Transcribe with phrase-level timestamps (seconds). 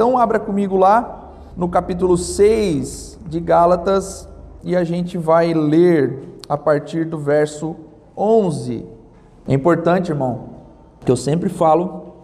[0.00, 4.26] Então, abra comigo lá no capítulo 6 de Gálatas
[4.64, 7.76] e a gente vai ler a partir do verso
[8.16, 8.86] 11.
[9.46, 10.54] É importante, irmão,
[11.04, 12.14] que eu sempre falo,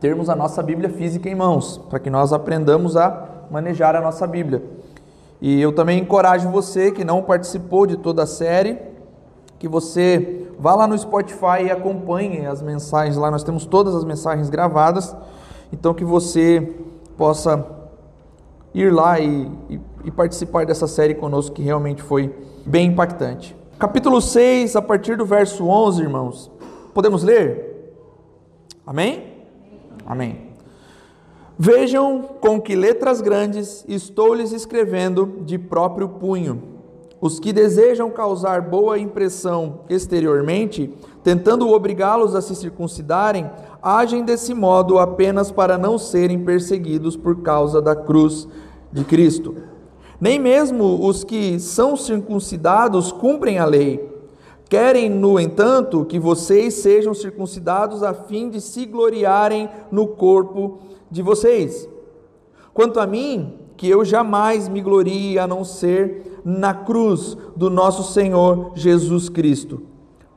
[0.00, 4.26] termos a nossa Bíblia física em mãos, para que nós aprendamos a manejar a nossa
[4.26, 4.60] Bíblia.
[5.40, 8.80] E eu também encorajo você que não participou de toda a série,
[9.60, 13.30] que você vá lá no Spotify e acompanhe as mensagens lá.
[13.30, 15.14] Nós temos todas as mensagens gravadas,
[15.72, 17.64] então que você possa
[18.74, 23.56] ir lá e, e, e participar dessa série conosco, que realmente foi bem impactante.
[23.78, 26.50] Capítulo 6, a partir do verso 11, irmãos.
[26.94, 27.94] Podemos ler?
[28.86, 29.44] Amém?
[30.06, 30.52] Amém.
[31.58, 36.62] Vejam com que letras grandes estou lhes escrevendo de próprio punho.
[37.20, 43.50] Os que desejam causar boa impressão exteriormente, tentando obrigá-los a se circuncidarem,
[43.82, 48.48] agem desse modo apenas para não serem perseguidos por causa da cruz
[48.92, 49.54] de Cristo.
[50.20, 54.10] Nem mesmo os que são circuncidados cumprem a lei.
[54.68, 60.78] Querem, no entanto, que vocês sejam circuncidados a fim de se gloriarem no corpo
[61.10, 61.88] de vocês.
[62.72, 68.12] Quanto a mim, que eu jamais me glorie a não ser na cruz do nosso
[68.12, 69.82] Senhor Jesus Cristo,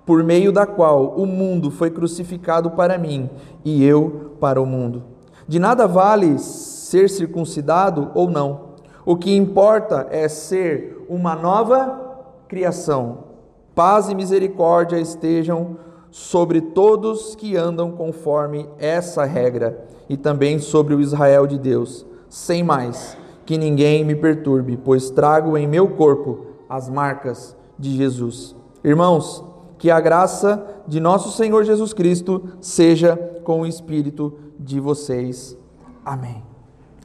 [0.06, 3.30] por meio da qual o mundo foi crucificado para mim
[3.64, 5.04] e eu para o mundo.
[5.48, 8.76] De nada vale ser circuncidado ou não.
[9.06, 12.02] O que importa é ser uma nova
[12.48, 13.26] criação.
[13.74, 15.78] Paz e misericórdia estejam
[16.10, 22.06] sobre todos que andam conforme essa regra e também sobre o Israel de Deus.
[22.30, 28.56] Sem mais, que ninguém me perturbe, pois trago em meu corpo as marcas de Jesus.
[28.84, 29.44] Irmãos,
[29.86, 35.56] que a graça de nosso Senhor Jesus Cristo seja com o espírito de vocês.
[36.04, 36.44] Amém.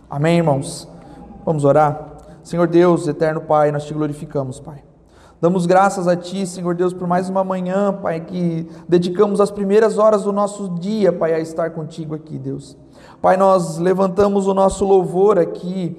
[0.08, 0.88] Amém, irmãos.
[1.44, 2.16] Vamos orar.
[2.42, 4.82] Senhor Deus, eterno Pai, nós te glorificamos, Pai.
[5.42, 9.98] Damos graças a Ti, Senhor Deus, por mais uma manhã, Pai, que dedicamos as primeiras
[9.98, 12.78] horas do nosso dia, Pai, a estar contigo aqui, Deus.
[13.20, 15.98] Pai, nós levantamos o nosso louvor aqui,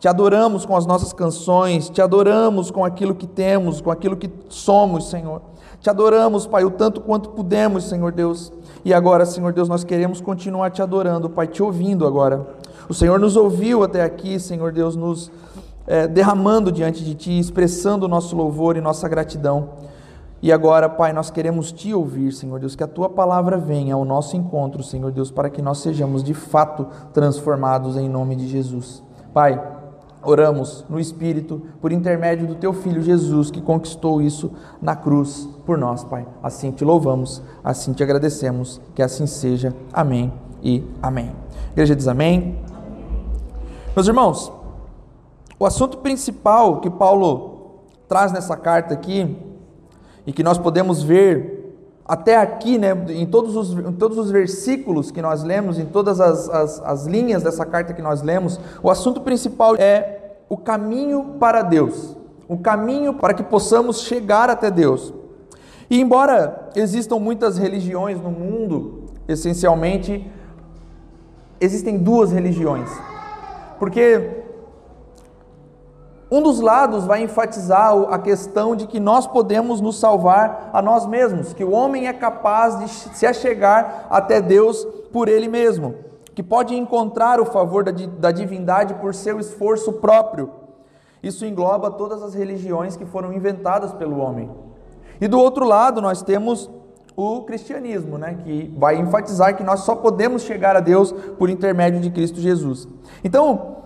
[0.00, 4.30] te adoramos com as nossas canções, te adoramos com aquilo que temos, com aquilo que
[4.48, 5.52] somos, Senhor.
[5.84, 8.50] Te adoramos, Pai, o tanto quanto pudemos, Senhor Deus.
[8.86, 12.46] E agora, Senhor Deus, nós queremos continuar te adorando, Pai, te ouvindo agora.
[12.88, 15.30] O Senhor nos ouviu até aqui, Senhor Deus, nos
[15.86, 19.72] é, derramando diante de Ti, expressando o nosso louvor e nossa gratidão.
[20.40, 24.06] E agora, Pai, nós queremos te ouvir, Senhor Deus, que a tua palavra venha ao
[24.06, 29.02] nosso encontro, Senhor Deus, para que nós sejamos de fato transformados em nome de Jesus.
[29.34, 29.60] Pai,
[30.24, 35.78] oramos no Espírito, por intermédio do teu Filho Jesus, que conquistou isso na cruz por
[35.78, 36.26] nós, Pai.
[36.42, 39.74] Assim te louvamos, assim te agradecemos, que assim seja.
[39.92, 41.30] Amém e amém.
[41.68, 42.58] A igreja diz amém.
[43.94, 44.52] Meus irmãos,
[45.58, 49.36] o assunto principal que Paulo traz nessa carta aqui
[50.26, 51.53] e que nós podemos ver
[52.06, 56.20] até aqui, né, em, todos os, em todos os versículos que nós lemos, em todas
[56.20, 61.36] as, as, as linhas dessa carta que nós lemos, o assunto principal é o caminho
[61.40, 62.14] para Deus,
[62.46, 65.14] o caminho para que possamos chegar até Deus.
[65.88, 70.30] E embora existam muitas religiões no mundo, essencialmente
[71.58, 72.90] existem duas religiões.
[73.78, 74.43] Porque
[76.30, 81.06] um dos lados vai enfatizar a questão de que nós podemos nos salvar a nós
[81.06, 85.94] mesmos, que o homem é capaz de se achegar até Deus por ele mesmo,
[86.34, 90.50] que pode encontrar o favor da divindade por seu esforço próprio.
[91.22, 94.50] Isso engloba todas as religiões que foram inventadas pelo homem.
[95.20, 96.70] E do outro lado, nós temos
[97.16, 102.00] o cristianismo, né, que vai enfatizar que nós só podemos chegar a Deus por intermédio
[102.00, 102.88] de Cristo Jesus.
[103.22, 103.83] Então,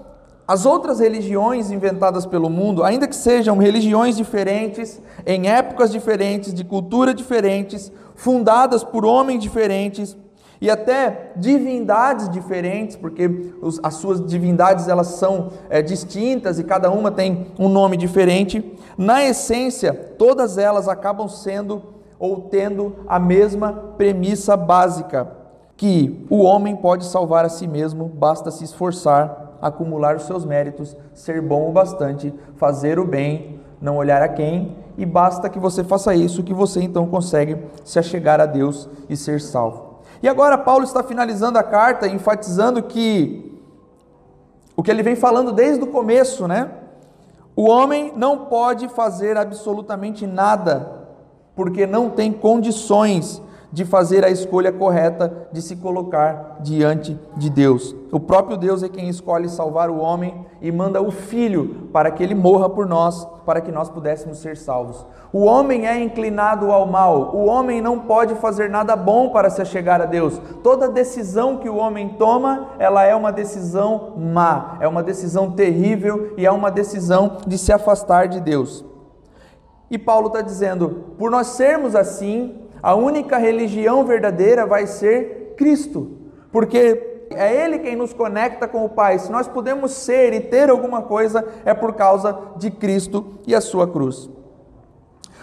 [0.49, 6.65] as outras religiões inventadas pelo mundo, ainda que sejam religiões diferentes, em épocas diferentes, de
[6.65, 10.17] cultura diferentes, fundadas por homens diferentes
[10.59, 16.91] e até divindades diferentes, porque os, as suas divindades elas são é, distintas e cada
[16.91, 18.75] uma tem um nome diferente.
[18.97, 21.83] Na essência, todas elas acabam sendo
[22.19, 25.31] ou tendo a mesma premissa básica,
[25.77, 30.97] que o homem pode salvar a si mesmo, basta se esforçar acumular os seus méritos,
[31.13, 35.85] ser bom o bastante, fazer o bem, não olhar a quem, e basta que você
[35.85, 40.01] faça isso, que você então consegue se achegar a Deus e ser salvo.
[40.23, 43.61] E agora Paulo está finalizando a carta, enfatizando que
[44.77, 46.71] o que ele vem falando desde o começo, né?
[47.55, 51.07] O homem não pode fazer absolutamente nada,
[51.55, 53.43] porque não tem condições
[53.73, 57.95] de fazer a escolha correta de se colocar diante de Deus.
[58.11, 62.23] O próprio Deus é quem escolhe salvar o homem e manda o Filho para que
[62.23, 65.07] ele morra por nós, para que nós pudéssemos ser salvos.
[65.33, 69.63] O homem é inclinado ao mal, o homem não pode fazer nada bom para se
[69.67, 70.41] chegar a Deus.
[70.63, 76.33] Toda decisão que o homem toma, ela é uma decisão má, é uma decisão terrível
[76.39, 78.85] e é uma decisão de se afastar de Deus.
[79.91, 86.19] E Paulo está dizendo: por nós sermos assim, a única religião verdadeira vai ser Cristo,
[86.53, 89.19] porque é Ele quem nos conecta com o Pai.
[89.19, 93.61] Se nós podemos ser e ter alguma coisa, é por causa de Cristo e a
[93.61, 94.31] sua cruz.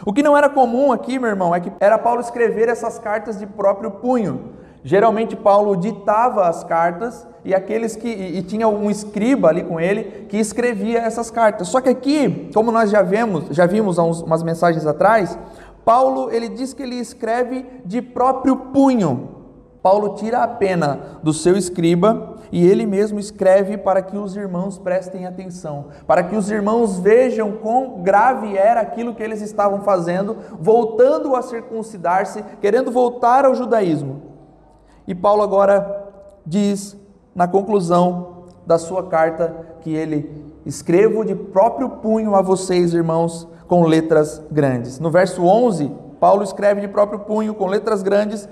[0.06, 3.40] O que não era comum aqui, meu irmão, é que era Paulo escrever essas cartas
[3.40, 4.56] de próprio punho.
[4.84, 10.28] Geralmente Paulo ditava as cartas e aqueles que e, tinha um escriba ali com ele
[10.30, 11.70] que escrevia essas cartas.
[11.70, 15.40] Só que aqui, como nós já vimos, já vimos há uns, umas mensagens atrás,
[15.86, 19.36] Paulo, ele diz que ele escreve de próprio punho.
[19.84, 24.80] Paulo tira a pena do seu escriba e ele mesmo escreve para que os irmãos
[24.80, 30.38] prestem atenção, para que os irmãos vejam quão grave era aquilo que eles estavam fazendo,
[30.60, 34.24] voltando a circuncidar-se, querendo voltar ao judaísmo.
[35.08, 36.10] E Paulo agora
[36.44, 36.98] diz,
[37.36, 43.84] na conclusão da sua carta, que ele escrevo de próprio punho a vocês, irmãos, com
[43.86, 45.00] letras grandes.
[45.00, 48.48] No verso 11, Paulo escreve de próprio punho com letras grandes.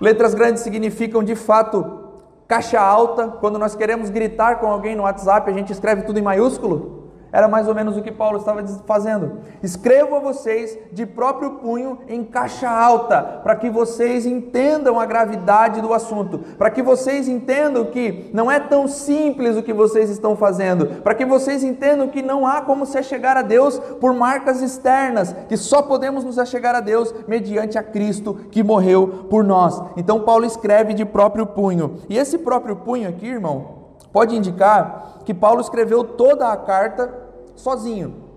[0.00, 2.00] Letras grandes significam de fato
[2.48, 3.28] caixa alta.
[3.28, 6.99] Quando nós queremos gritar com alguém no WhatsApp, a gente escreve tudo em maiúsculo.
[7.32, 9.38] Era mais ou menos o que Paulo estava fazendo.
[9.62, 15.80] Escrevo a vocês de próprio punho em caixa alta, para que vocês entendam a gravidade
[15.80, 20.34] do assunto, para que vocês entendam que não é tão simples o que vocês estão
[20.36, 24.60] fazendo, para que vocês entendam que não há como se chegar a Deus por marcas
[24.60, 29.80] externas, que só podemos nos chegar a Deus mediante a Cristo que morreu por nós.
[29.96, 31.96] Então Paulo escreve de próprio punho.
[32.08, 33.79] E esse próprio punho aqui, irmão,
[34.12, 37.12] pode indicar que Paulo escreveu toda a carta
[37.54, 38.28] sozinho.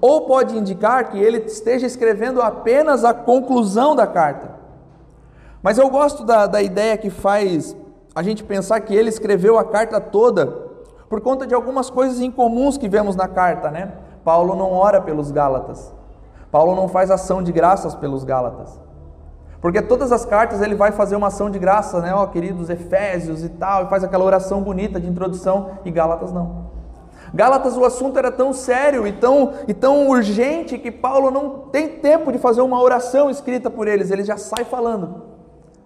[0.00, 4.56] Ou pode indicar que ele esteja escrevendo apenas a conclusão da carta.
[5.62, 7.76] Mas eu gosto da, da ideia que faz
[8.14, 10.68] a gente pensar que ele escreveu a carta toda
[11.08, 13.92] por conta de algumas coisas incomuns que vemos na carta, né?
[14.24, 15.92] Paulo não ora pelos Gálatas.
[16.50, 18.87] Paulo não faz ação de graças pelos Gálatas.
[19.60, 22.14] Porque todas as cartas ele vai fazer uma ação de graça, né?
[22.14, 26.68] Ó, queridos Efésios e tal, e faz aquela oração bonita de introdução, e Gálatas não.
[27.34, 31.88] Gálatas o assunto era tão sério e tão, e tão urgente que Paulo não tem
[31.88, 35.22] tempo de fazer uma oração escrita por eles, ele já sai falando.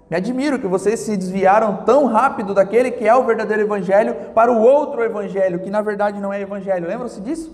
[0.08, 4.52] Me admiro que vocês se desviaram tão rápido daquele que é o verdadeiro evangelho para
[4.52, 6.86] o outro evangelho, que na verdade não é evangelho.
[6.86, 7.50] Lembram-se disso?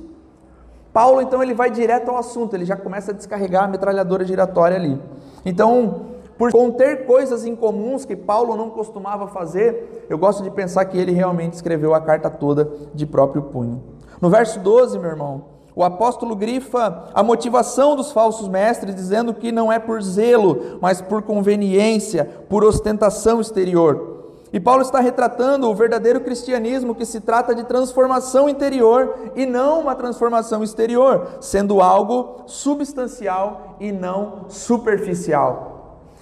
[0.93, 4.77] Paulo então ele vai direto ao assunto, ele já começa a descarregar a metralhadora giratória
[4.77, 5.01] ali.
[5.45, 6.08] Então,
[6.39, 11.11] por conter coisas incomuns que Paulo não costumava fazer, eu gosto de pensar que ele
[11.11, 13.83] realmente escreveu a carta toda de próprio punho.
[14.21, 15.45] No verso 12, meu irmão,
[15.75, 21.01] o apóstolo grifa a motivação dos falsos mestres, dizendo que não é por zelo, mas
[21.01, 24.17] por conveniência, por ostentação exterior.
[24.53, 29.81] E Paulo está retratando o verdadeiro cristianismo que se trata de transformação interior e não
[29.81, 35.78] uma transformação exterior, sendo algo substancial e não superficial.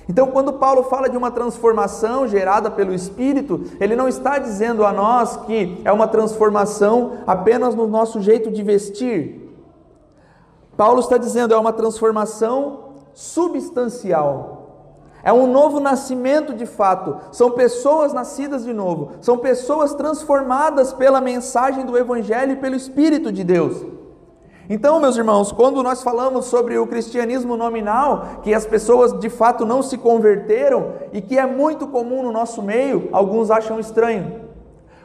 [0.08, 4.92] Então, quando Paulo fala de uma transformação gerada pelo Espírito, ele não está dizendo a
[4.92, 9.46] nós que é uma transformação apenas no nosso jeito de vestir.
[10.76, 14.56] Paulo está dizendo é uma transformação substancial.
[15.24, 17.16] É um novo nascimento de fato.
[17.32, 19.12] São pessoas nascidas de novo.
[19.20, 23.95] São pessoas transformadas pela mensagem do Evangelho e pelo Espírito de Deus.
[24.68, 29.64] Então, meus irmãos, quando nós falamos sobre o cristianismo nominal, que as pessoas de fato
[29.64, 34.40] não se converteram e que é muito comum no nosso meio, alguns acham estranho.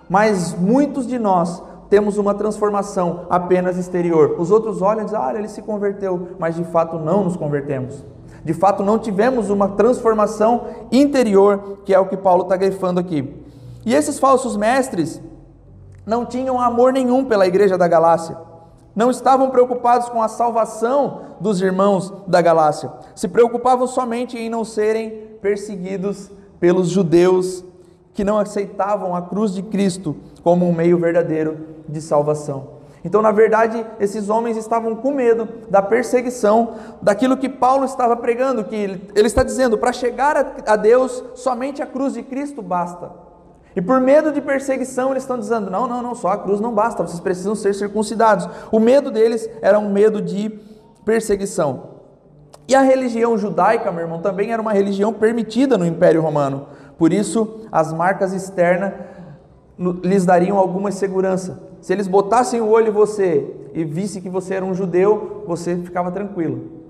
[0.10, 4.36] Mas muitos de nós temos uma transformação apenas exterior.
[4.40, 8.04] Os outros olham e dizem: "Ah, ele se converteu", mas de fato não nos convertemos.
[8.44, 13.32] De fato não tivemos uma transformação interior, que é o que Paulo está grifando aqui.
[13.86, 15.22] E esses falsos mestres
[16.04, 18.51] não tinham amor nenhum pela igreja da Galácia
[18.96, 24.64] não estavam preocupados com a salvação dos irmãos da Galácia, se preocupavam somente em não
[24.64, 25.10] serem
[25.42, 26.30] perseguidos
[26.60, 27.64] pelos judeus
[28.14, 32.82] que não aceitavam a cruz de Cristo como um meio verdadeiro de salvação.
[33.04, 38.64] Então, na verdade, esses homens estavam com medo da perseguição, daquilo que Paulo estava pregando,
[38.64, 43.31] que ele está dizendo: para chegar a Deus, somente a cruz de Cristo basta.
[43.76, 46.74] E por medo de perseguição, eles estão dizendo: não, não, não, só a cruz não
[46.74, 48.48] basta, vocês precisam ser circuncidados.
[48.72, 50.60] O medo deles era um medo de
[51.06, 51.92] perseguição.
[52.68, 56.68] E a religião judaica, meu irmão, também era uma religião permitida no Império Romano.
[56.98, 58.94] Por isso, as marcas externas
[60.04, 61.62] lhes dariam alguma segurança.
[61.82, 65.76] Se eles botassem o olho em você e visse que você era um judeu, você
[65.78, 66.82] ficava tranquilo.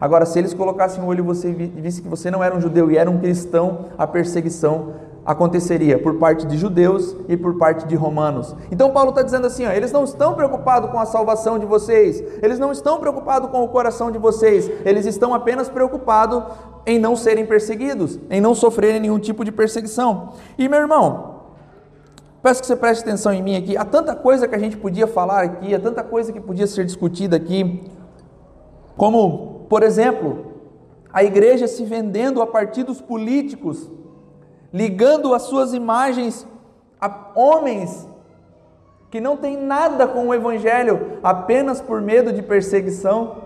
[0.00, 2.60] Agora, se eles colocassem o olho em você e visse que você não era um
[2.60, 4.94] judeu e era um cristão, a perseguição
[5.26, 8.54] aconteceria por parte de judeus e por parte de romanos.
[8.70, 12.22] Então Paulo está dizendo assim: ó, eles não estão preocupados com a salvação de vocês,
[12.40, 16.44] eles não estão preocupados com o coração de vocês, eles estão apenas preocupados
[16.86, 20.34] em não serem perseguidos, em não sofrerem nenhum tipo de perseguição.
[20.56, 21.40] E meu irmão,
[22.40, 23.76] peço que você preste atenção em mim aqui.
[23.76, 26.84] Há tanta coisa que a gente podia falar aqui, há tanta coisa que podia ser
[26.84, 27.82] discutida aqui,
[28.96, 30.52] como, por exemplo,
[31.12, 33.90] a igreja se vendendo a partidos políticos
[34.76, 36.46] ligando as suas imagens
[37.00, 38.06] a homens
[39.10, 43.36] que não têm nada com o Evangelho, apenas por medo de perseguição.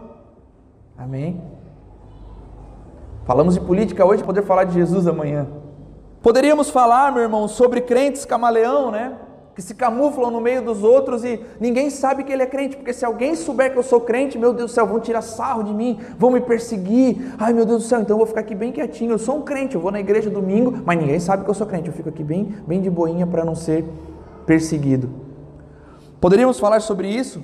[0.98, 1.40] Amém?
[3.24, 5.46] Falamos de política hoje, poder falar de Jesus amanhã.
[6.20, 9.16] Poderíamos falar, meu irmão, sobre crentes camaleão, né?
[9.60, 12.94] Que se camuflam no meio dos outros e ninguém sabe que ele é crente, porque
[12.94, 15.74] se alguém souber que eu sou crente, meu Deus do céu, vão tirar sarro de
[15.74, 17.34] mim, vão me perseguir.
[17.38, 19.12] Ai, meu Deus do céu, então eu vou ficar aqui bem quietinho.
[19.12, 21.66] Eu sou um crente, eu vou na igreja domingo, mas ninguém sabe que eu sou
[21.66, 21.88] crente.
[21.88, 23.84] Eu fico aqui bem, bem de boinha para não ser
[24.46, 25.10] perseguido.
[26.18, 27.42] Poderíamos falar sobre isso?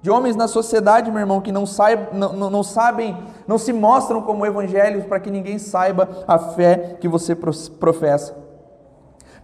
[0.00, 3.16] De homens na sociedade, meu irmão, que não, saib, não, não, não sabem,
[3.48, 8.41] não se mostram como evangelhos para que ninguém saiba a fé que você professa.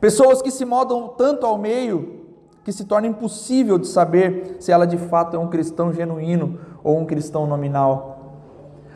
[0.00, 2.18] Pessoas que se modam tanto ao meio
[2.64, 6.98] que se torna impossível de saber se ela de fato é um cristão genuíno ou
[6.98, 8.16] um cristão nominal.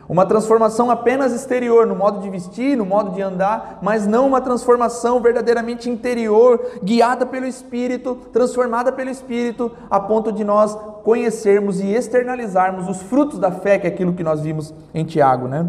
[0.07, 4.41] Uma transformação apenas exterior, no modo de vestir, no modo de andar, mas não uma
[4.41, 11.87] transformação verdadeiramente interior, guiada pelo Espírito, transformada pelo Espírito, a ponto de nós conhecermos e
[11.87, 15.65] externalizarmos os frutos da fé, que é aquilo que nós vimos em Tiago, né?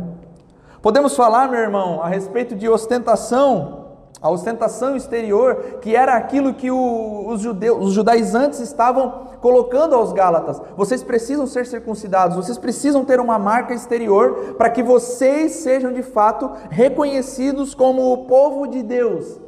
[0.82, 3.83] Podemos falar, meu irmão, a respeito de ostentação,
[4.24, 10.14] a ostentação exterior, que era aquilo que o, os, judeus, os judaizantes estavam colocando aos
[10.14, 10.62] Gálatas.
[10.74, 16.02] Vocês precisam ser circuncidados, vocês precisam ter uma marca exterior para que vocês sejam de
[16.02, 19.38] fato reconhecidos como o povo de Deus.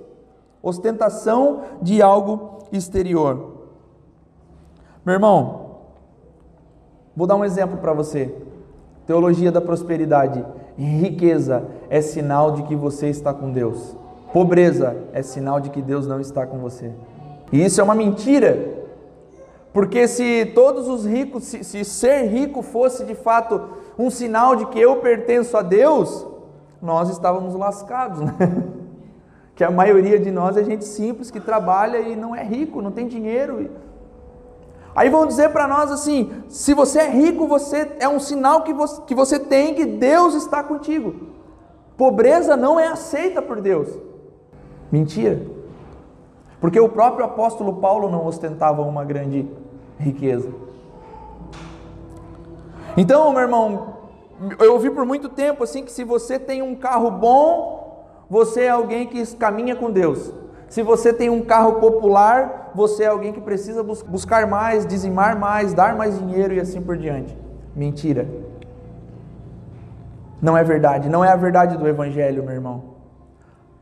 [0.62, 3.54] Ostentação de algo exterior.
[5.06, 5.78] Meu irmão,
[7.16, 8.30] vou dar um exemplo para você.
[9.06, 10.44] Teologia da prosperidade.
[10.76, 13.96] Riqueza é sinal de que você está com Deus.
[14.36, 16.92] Pobreza é sinal de que Deus não está com você.
[17.50, 18.84] E isso é uma mentira.
[19.72, 23.58] Porque se todos os ricos, se, se, ser rico fosse de fato
[23.98, 26.26] um sinal de que eu pertenço a Deus,
[26.82, 28.34] nós estávamos lascados, né?
[29.56, 32.90] Que a maioria de nós é gente simples que trabalha e não é rico, não
[32.90, 33.70] tem dinheiro.
[34.94, 38.74] Aí vão dizer para nós assim: se você é rico, você é um sinal que
[38.74, 41.14] você, que você tem que Deus está contigo.
[41.96, 43.88] Pobreza não é aceita por Deus.
[44.96, 45.42] Mentira.
[46.58, 49.46] Porque o próprio apóstolo Paulo não ostentava uma grande
[49.98, 50.48] riqueza.
[52.96, 53.88] Então, meu irmão,
[54.58, 58.70] eu ouvi por muito tempo assim que se você tem um carro bom, você é
[58.70, 60.32] alguém que caminha com Deus.
[60.66, 65.74] Se você tem um carro popular, você é alguém que precisa buscar mais, dizimar mais,
[65.74, 67.36] dar mais dinheiro e assim por diante.
[67.74, 68.26] Mentira.
[70.40, 72.95] Não é verdade, não é a verdade do evangelho, meu irmão.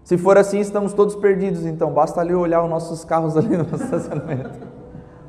[0.04, 3.64] Se for assim, estamos todos perdidos, então basta ali olhar os nossos carros ali no
[3.64, 4.68] estacionamento.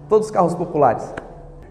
[0.10, 1.14] Todos os carros populares.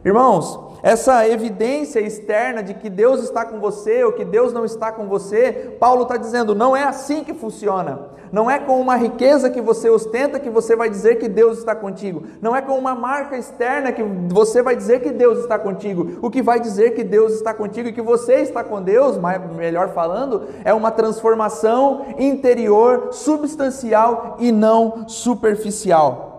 [0.02, 4.93] Irmãos, essa evidência externa de que Deus está com você ou que Deus não está
[4.93, 8.11] com você, Paulo está dizendo, não é assim que funciona.
[8.31, 11.75] Não é com uma riqueza que você ostenta que você vai dizer que Deus está
[11.75, 12.25] contigo.
[12.43, 16.19] Não é com uma marca externa que você vai dizer que Deus está contigo.
[16.21, 19.17] O que vai dizer que Deus está contigo e que você está com Deus,
[19.57, 26.35] melhor falando, é uma transformação interior, substancial e não superficial.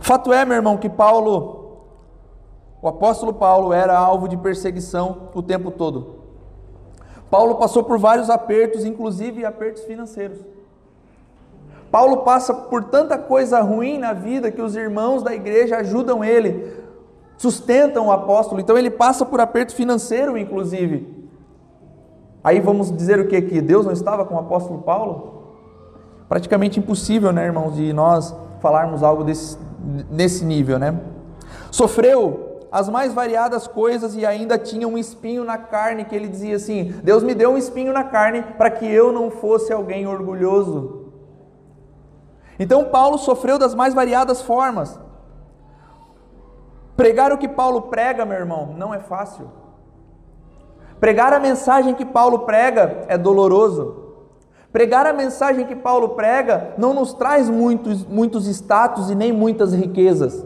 [0.00, 1.65] Fato é, meu irmão, que Paulo
[2.86, 6.20] o apóstolo Paulo era alvo de perseguição o tempo todo.
[7.28, 10.38] Paulo passou por vários apertos, inclusive apertos financeiros.
[11.90, 16.76] Paulo passa por tanta coisa ruim na vida que os irmãos da igreja ajudam ele,
[17.36, 18.60] sustentam o apóstolo.
[18.60, 21.28] Então ele passa por aperto financeiro, inclusive.
[22.44, 23.60] Aí vamos dizer o que aqui?
[23.60, 25.56] Deus não estava com o apóstolo Paulo?
[26.28, 29.58] Praticamente impossível, né, irmãos, de nós falarmos algo desse,
[30.08, 30.96] nesse nível, né?
[31.72, 36.56] Sofreu as mais variadas coisas e ainda tinha um espinho na carne que ele dizia
[36.56, 41.12] assim: Deus me deu um espinho na carne para que eu não fosse alguém orgulhoso.
[42.58, 44.98] Então Paulo sofreu das mais variadas formas.
[46.96, 49.50] Pregar o que Paulo prega, meu irmão, não é fácil.
[50.98, 54.04] Pregar a mensagem que Paulo prega é doloroso.
[54.72, 59.74] Pregar a mensagem que Paulo prega não nos traz muitos, muitos status e nem muitas
[59.74, 60.44] riquezas.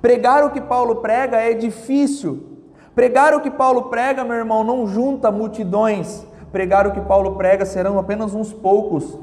[0.00, 2.58] Pregar o que Paulo prega é difícil.
[2.94, 6.26] Pregar o que Paulo prega, meu irmão, não junta multidões.
[6.52, 9.18] Pregar o que Paulo prega serão apenas uns poucos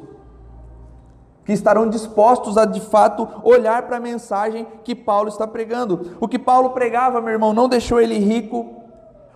[1.46, 6.18] que estarão dispostos a de fato olhar para a mensagem que Paulo está pregando.
[6.20, 8.82] O que Paulo pregava, meu irmão, não deixou ele rico.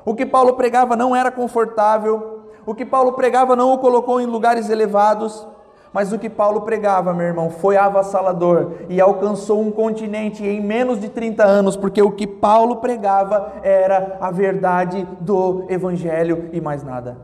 [0.04, 2.46] O que Paulo pregava não era confortável.
[2.66, 5.48] O que Paulo pregava não o colocou em lugares elevados.
[5.92, 11.00] Mas o que Paulo pregava, meu irmão, foi avassalador e alcançou um continente em menos
[11.00, 16.84] de 30 anos, porque o que Paulo pregava era a verdade do Evangelho e mais
[16.84, 17.18] nada.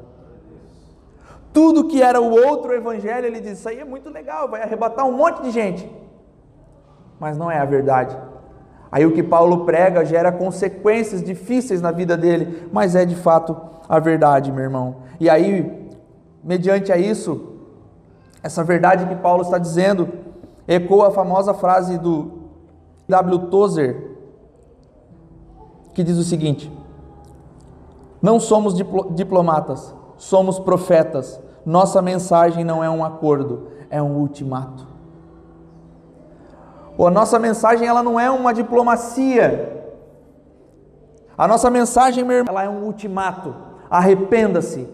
[1.54, 5.08] Tudo que era o outro Evangelho, ele diz: Isso aí é muito legal, vai arrebatar
[5.08, 5.90] um monte de gente,
[7.20, 8.18] mas não é a verdade.
[8.92, 13.56] Aí o que Paulo prega gera consequências difíceis na vida dele, mas é de fato
[13.88, 14.98] a verdade, meu irmão.
[15.20, 15.90] E aí,
[16.44, 17.55] mediante a isso,
[18.46, 20.08] essa verdade que Paulo está dizendo
[20.68, 22.44] ecoa a famosa frase do
[23.10, 23.48] W.
[23.48, 24.18] Tozer,
[25.96, 26.72] que diz o seguinte:
[28.22, 28.76] Não somos
[29.16, 31.42] diplomatas, somos profetas.
[31.66, 34.86] Nossa mensagem não é um acordo, é um ultimato.
[37.00, 39.72] a nossa mensagem ela não é uma diplomacia.
[41.36, 43.56] A nossa mensagem, meu irmão, ela é um ultimato.
[43.90, 44.88] Arrependa-se,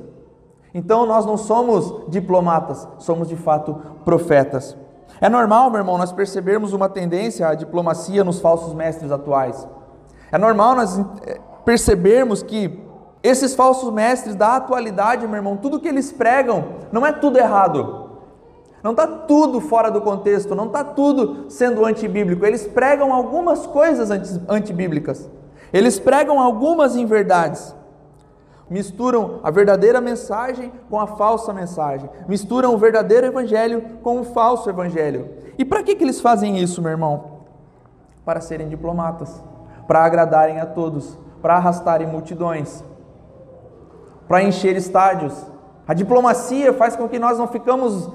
[0.73, 3.75] então nós não somos diplomatas, somos de fato
[4.05, 4.77] profetas.
[5.19, 9.67] É normal, meu irmão, nós percebermos uma tendência à diplomacia nos falsos mestres atuais.
[10.31, 12.81] É normal nós eh, percebermos que
[13.21, 18.09] esses falsos mestres da atualidade, meu irmão, tudo que eles pregam não é tudo errado.
[18.81, 22.43] Não está tudo fora do contexto, não está tudo sendo antibíblico.
[22.45, 24.09] Eles pregam algumas coisas
[24.49, 25.29] antibíblicas.
[25.71, 27.75] Eles pregam algumas inverdades
[28.71, 34.69] misturam a verdadeira mensagem com a falsa mensagem, misturam o verdadeiro evangelho com o falso
[34.69, 35.29] evangelho.
[35.57, 37.41] E para que, que eles fazem isso, meu irmão?
[38.23, 39.43] Para serem diplomatas,
[39.85, 42.81] para agradarem a todos, para arrastarem multidões,
[44.25, 45.45] para encher estádios.
[45.85, 48.09] A diplomacia faz com que nós não ficamos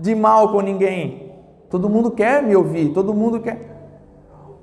[0.00, 1.30] de mal com ninguém.
[1.68, 3.69] Todo mundo quer me ouvir, todo mundo quer.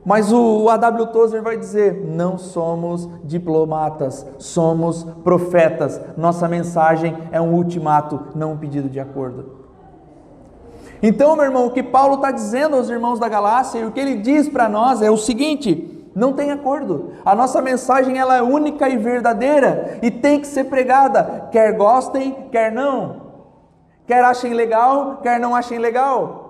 [0.08, 1.08] Mas o A.W.
[1.08, 6.00] Tozer vai dizer: não somos diplomatas, somos profetas.
[6.15, 9.58] Nossa mensagem é um ultimato, não um pedido de acordo.
[11.04, 14.00] Então, meu irmão, o que Paulo está dizendo aos irmãos da Galácia e o que
[14.00, 17.12] ele diz para nós é o seguinte: não tem acordo.
[17.26, 22.48] A nossa mensagem ela é única e verdadeira e tem que ser pregada, quer gostem,
[22.50, 23.28] quer não.
[24.08, 26.47] Quer achem legal, quer não achem legal.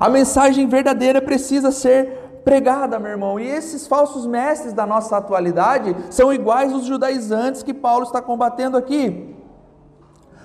[0.00, 3.38] A mensagem verdadeira precisa ser pregada, meu irmão.
[3.38, 8.78] E esses falsos mestres da nossa atualidade são iguais aos judaizantes que Paulo está combatendo
[8.78, 9.36] aqui.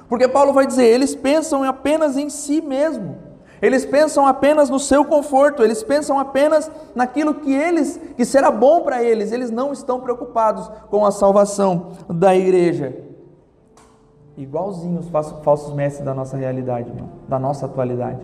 [0.10, 3.18] Porque Paulo vai dizer, eles pensam apenas em si mesmo.
[3.62, 8.82] Eles pensam apenas no seu conforto, eles pensam apenas naquilo que eles que será bom
[8.82, 9.32] para eles.
[9.32, 12.94] Eles não estão preocupados com a salvação da igreja.
[14.38, 15.08] Igualzinho os
[15.44, 18.20] falsos mestres da nossa realidade, irmão, da nossa atualidade.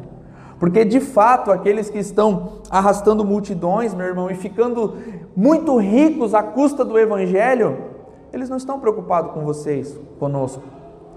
[0.62, 4.96] Porque de fato, aqueles que estão arrastando multidões, meu irmão, e ficando
[5.36, 7.80] muito ricos à custa do evangelho,
[8.32, 10.62] eles não estão preocupados com vocês, conosco.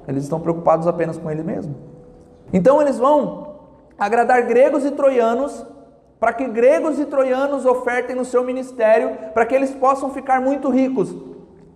[0.08, 1.76] Eles estão preocupados apenas com eles mesmos.
[2.54, 3.56] Então eles vão
[3.98, 5.62] agradar gregos e troianos,
[6.18, 10.70] para que gregos e troianos ofertem no seu ministério, para que eles possam ficar muito
[10.70, 11.14] ricos.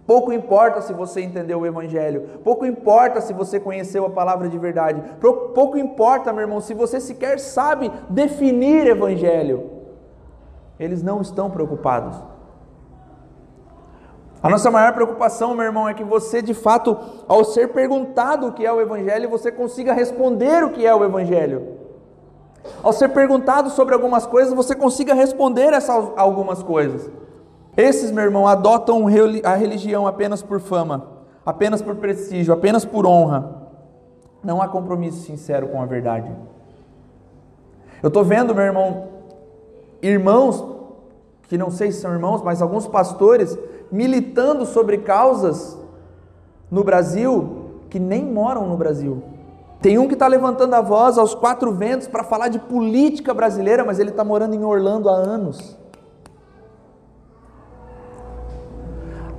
[0.09, 4.57] Pouco importa se você entendeu o Evangelho, pouco importa se você conheceu a palavra de
[4.57, 9.69] verdade, pouco importa, meu irmão, se você sequer sabe definir Evangelho.
[10.81, 12.17] Eles não estão preocupados.
[14.43, 16.97] A nossa maior preocupação, meu irmão, é que você, de fato,
[17.29, 21.05] ao ser perguntado o que é o Evangelho, você consiga responder o que é o
[21.05, 21.77] Evangelho.
[22.83, 27.11] Ao ser perguntado sobre algumas coisas, você consiga responder essas algumas coisas.
[27.79, 29.07] Esses, meu irmão, adotam
[29.45, 31.07] a religião apenas por fama,
[31.47, 33.69] apenas por prestígio, apenas por honra.
[34.43, 36.29] Não há compromisso sincero com a verdade.
[38.03, 39.07] Eu estou vendo, meu irmão,
[40.03, 40.65] irmãos,
[41.45, 43.57] que não sei se são irmãos, mas alguns pastores
[43.93, 45.79] militando sobre causas
[46.69, 49.23] no Brasil que nem moram no Brasil.
[49.81, 53.85] Tem um que está levantando a voz aos quatro ventos para falar de política brasileira,
[53.85, 55.78] mas ele está morando em Orlando há anos.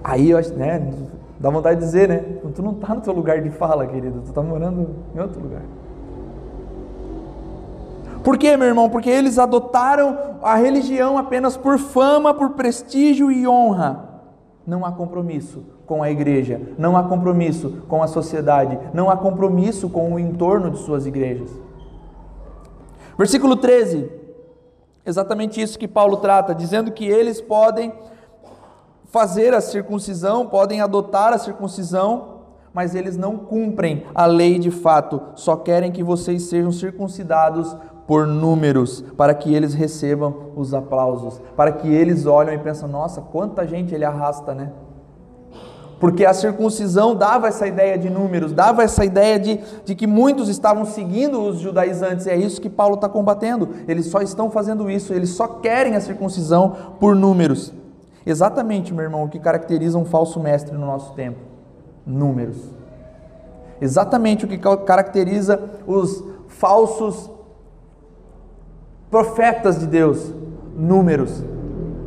[0.09, 0.91] Aí, né,
[1.39, 2.17] dá vontade de dizer, né?
[2.55, 5.61] Tu não está no teu lugar de fala, querido, tu está morando em outro lugar.
[8.23, 8.89] Por quê, meu irmão?
[8.89, 14.09] Porque eles adotaram a religião apenas por fama, por prestígio e honra.
[14.69, 19.89] não há compromisso com a igreja, não há compromisso com a sociedade, não há compromisso
[19.89, 21.49] com o entorno de suas igrejas.
[23.17, 24.09] Versículo 13,
[25.05, 27.91] exatamente isso que Paulo trata, dizendo que eles podem
[29.09, 32.39] fazer a circuncisão, podem adotar a circuncisão,
[32.73, 38.25] mas eles não cumprem a lei de fato, só querem que vocês sejam circuncidados por
[38.25, 43.67] números, para que eles recebam os aplausos, para que eles olhem e pensam: nossa, quanta
[43.67, 44.71] gente ele arrasta, né?
[45.99, 50.47] Porque a circuncisão dava essa ideia de números, dava essa ideia de, de que muitos
[50.47, 53.69] estavam seguindo os judaizantes, e é isso que Paulo está combatendo.
[53.87, 57.73] Eles só estão fazendo isso, eles só querem a circuncisão por números.
[58.25, 61.39] Exatamente, meu irmão, o que caracteriza um falso mestre no nosso tempo:
[62.05, 62.57] números.
[63.81, 67.29] Exatamente o que caracteriza os falsos
[69.09, 70.33] profetas de Deus:
[70.75, 71.43] números.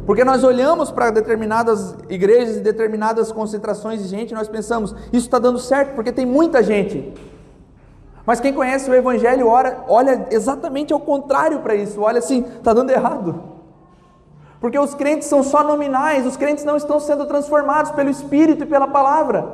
[0.07, 5.27] Porque nós olhamos para determinadas igrejas e determinadas concentrações de gente e nós pensamos, isso
[5.27, 7.15] está dando certo, porque tem muita gente.
[8.27, 12.73] Mas quem conhece o Evangelho olha, olha exatamente ao contrário para isso, olha assim, está
[12.73, 13.52] dando errado.
[14.63, 18.67] Porque os crentes são só nominais, os crentes não estão sendo transformados pelo Espírito e
[18.67, 19.45] pela palavra.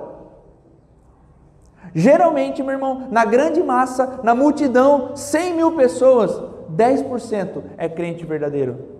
[1.94, 6.38] Geralmente, meu irmão, na grande massa, na multidão, 100 mil pessoas,
[6.76, 8.98] 10% é crente verdadeiro.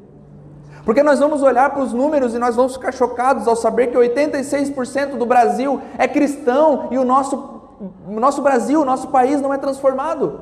[0.82, 3.98] Porque nós vamos olhar para os números e nós vamos ficar chocados ao saber que
[3.98, 7.60] 86% do Brasil é cristão e o nosso,
[8.06, 10.40] nosso Brasil, o nosso país não é transformado.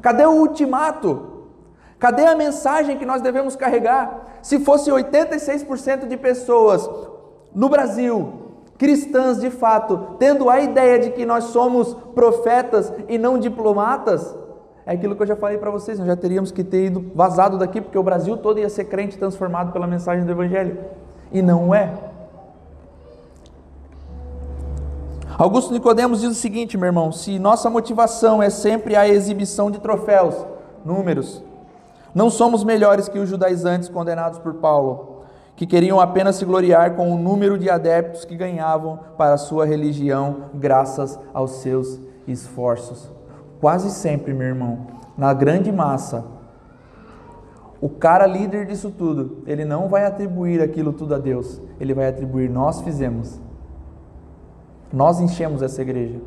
[0.00, 1.35] Cadê o ultimato?
[1.98, 4.38] Cadê a mensagem que nós devemos carregar?
[4.42, 6.88] Se fosse 86% de pessoas
[7.54, 8.32] no Brasil,
[8.76, 14.34] cristãs de fato, tendo a ideia de que nós somos profetas e não diplomatas,
[14.84, 17.58] é aquilo que eu já falei para vocês, nós já teríamos que ter ido vazado
[17.58, 20.78] daqui, porque o Brasil todo ia ser crente transformado pela mensagem do Evangelho.
[21.32, 21.92] E não é.
[25.38, 29.80] Augusto Nicodemos diz o seguinte, meu irmão: se nossa motivação é sempre a exibição de
[29.80, 30.36] troféus,
[30.84, 31.42] números,
[32.16, 35.24] não somos melhores que os judaizantes condenados por Paulo,
[35.54, 39.66] que queriam apenas se gloriar com o número de adeptos que ganhavam para a sua
[39.66, 43.12] religião graças aos seus esforços.
[43.60, 46.24] Quase sempre, meu irmão, na grande massa,
[47.82, 52.08] o cara líder disso tudo, ele não vai atribuir aquilo tudo a Deus, ele vai
[52.08, 53.38] atribuir nós fizemos.
[54.90, 56.18] Nós enchemos essa igreja.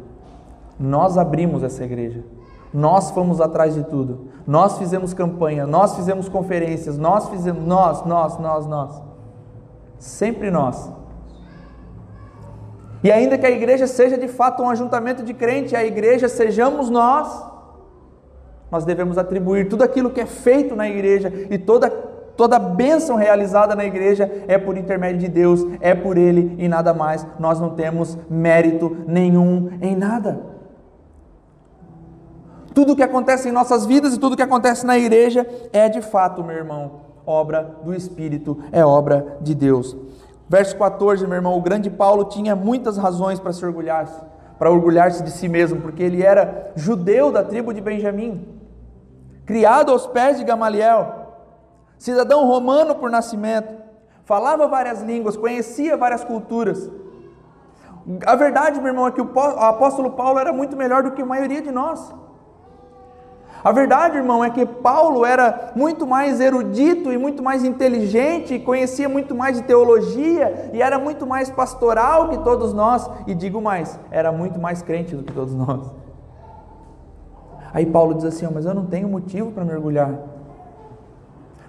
[0.79, 2.23] Nós abrimos essa igreja.
[2.71, 4.28] Nós fomos atrás de tudo.
[4.49, 8.99] Nós fizemos campanha, nós fizemos conferências, nós fizemos nós, nós, nós, nós.
[9.99, 10.91] Sempre nós.
[13.03, 16.89] E ainda que a igreja seja de fato um ajuntamento de crente, a igreja sejamos
[16.89, 17.45] nós,
[18.71, 21.87] nós devemos atribuir tudo aquilo que é feito na igreja e toda
[22.35, 26.91] toda bênção realizada na igreja é por intermédio de Deus, é por ele e nada
[26.91, 27.23] mais.
[27.37, 30.58] Nós não temos mérito nenhum em nada.
[32.73, 36.43] Tudo que acontece em nossas vidas e tudo que acontece na igreja é de fato,
[36.43, 39.95] meu irmão, obra do Espírito, é obra de Deus.
[40.47, 44.07] Verso 14, meu irmão, o grande Paulo tinha muitas razões para se orgulhar,
[44.57, 48.47] para orgulhar-se de si mesmo, porque ele era judeu da tribo de Benjamim,
[49.45, 51.27] criado aos pés de Gamaliel,
[51.97, 53.75] cidadão romano por nascimento,
[54.25, 56.89] falava várias línguas, conhecia várias culturas.
[58.25, 61.25] A verdade, meu irmão, é que o apóstolo Paulo era muito melhor do que a
[61.25, 62.11] maioria de nós.
[63.63, 69.09] A verdade, irmão, é que Paulo era muito mais erudito e muito mais inteligente, conhecia
[69.09, 73.99] muito mais de teologia e era muito mais pastoral que todos nós, e digo mais,
[74.11, 75.91] era muito mais crente do que todos nós.
[77.73, 80.13] Aí Paulo diz assim: oh, Mas eu não tenho motivo para mergulhar.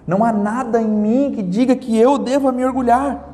[0.07, 3.29] Não há nada em mim que diga que eu deva me orgulhar.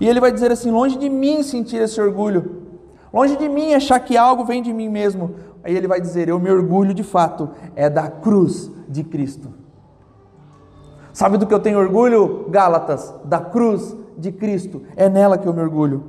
[0.00, 2.62] E ele vai dizer assim: longe de mim sentir esse orgulho,
[3.12, 6.38] longe de mim achar que algo vem de mim mesmo, Aí ele vai dizer: Eu
[6.38, 9.48] me orgulho de fato, é da cruz de Cristo.
[11.12, 13.14] Sabe do que eu tenho orgulho, Gálatas?
[13.24, 14.82] Da cruz de Cristo.
[14.96, 16.02] É nela que eu me orgulho.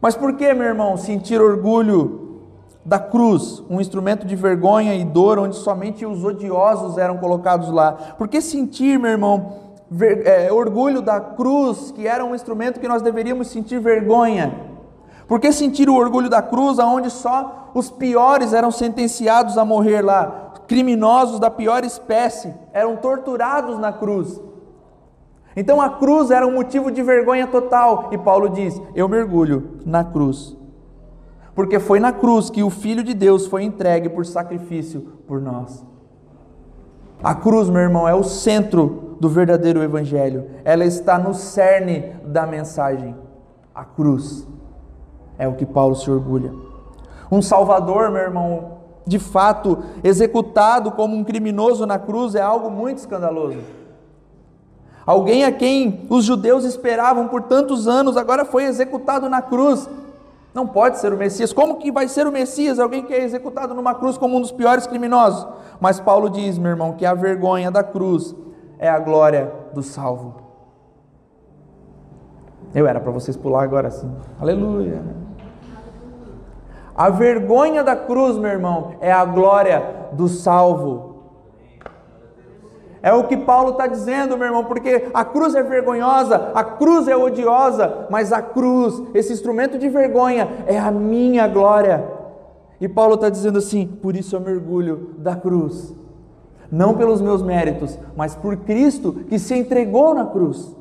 [0.00, 2.42] Mas por que, meu irmão, sentir orgulho
[2.84, 7.92] da cruz, um instrumento de vergonha e dor onde somente os odiosos eram colocados lá?
[7.92, 9.54] Por que sentir, meu irmão,
[9.90, 14.65] ver, é, orgulho da cruz, que era um instrumento que nós deveríamos sentir vergonha?
[15.26, 20.00] Por que sentir o orgulho da cruz, aonde só os piores eram sentenciados a morrer
[20.00, 20.52] lá?
[20.68, 24.40] Criminosos da pior espécie eram torturados na cruz.
[25.56, 30.04] Então a cruz era um motivo de vergonha total, e Paulo diz: Eu mergulho na
[30.04, 30.56] cruz.
[31.54, 35.84] Porque foi na cruz que o Filho de Deus foi entregue por sacrifício por nós.
[37.22, 40.50] A cruz, meu irmão, é o centro do verdadeiro evangelho.
[40.64, 43.16] Ela está no cerne da mensagem,
[43.74, 44.46] a cruz.
[45.38, 46.52] É o que Paulo se orgulha.
[47.30, 52.98] Um Salvador, meu irmão, de fato executado como um criminoso na cruz é algo muito
[52.98, 53.58] escandaloso.
[55.06, 59.88] Alguém a quem os judeus esperavam por tantos anos agora foi executado na cruz.
[60.52, 61.52] Não pode ser o Messias.
[61.52, 62.80] Como que vai ser o Messias?
[62.80, 65.46] Alguém que é executado numa cruz como um dos piores criminosos.
[65.78, 68.34] Mas Paulo diz, meu irmão, que a vergonha da cruz
[68.78, 70.34] é a glória do salvo.
[72.74, 74.10] Eu era para vocês pular agora assim.
[74.40, 75.25] Aleluia.
[76.96, 81.16] A vergonha da cruz, meu irmão, é a glória do salvo.
[83.02, 87.06] É o que Paulo está dizendo, meu irmão, porque a cruz é vergonhosa, a cruz
[87.06, 92.04] é odiosa, mas a cruz, esse instrumento de vergonha, é a minha glória.
[92.80, 95.94] E Paulo está dizendo assim: por isso eu mergulho da cruz,
[96.70, 100.75] não pelos meus méritos, mas por Cristo que se entregou na cruz.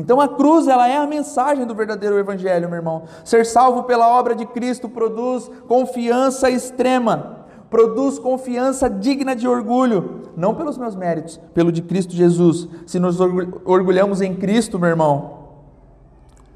[0.00, 3.02] Então a cruz, ela é a mensagem do verdadeiro evangelho, meu irmão.
[3.22, 10.54] Ser salvo pela obra de Cristo produz confiança extrema, produz confiança digna de orgulho, não
[10.54, 12.66] pelos meus méritos, pelo de Cristo Jesus.
[12.86, 15.38] Se nos orgulhamos em Cristo, meu irmão,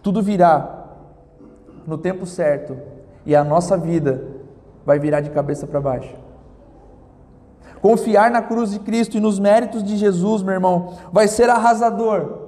[0.02, 0.87] tudo virá
[1.87, 2.78] no tempo certo
[3.26, 4.26] e a nossa vida
[4.87, 6.16] vai virar de cabeça para baixo.
[7.83, 12.43] Confiar na cruz de Cristo e nos méritos de Jesus, meu irmão, vai ser arrasador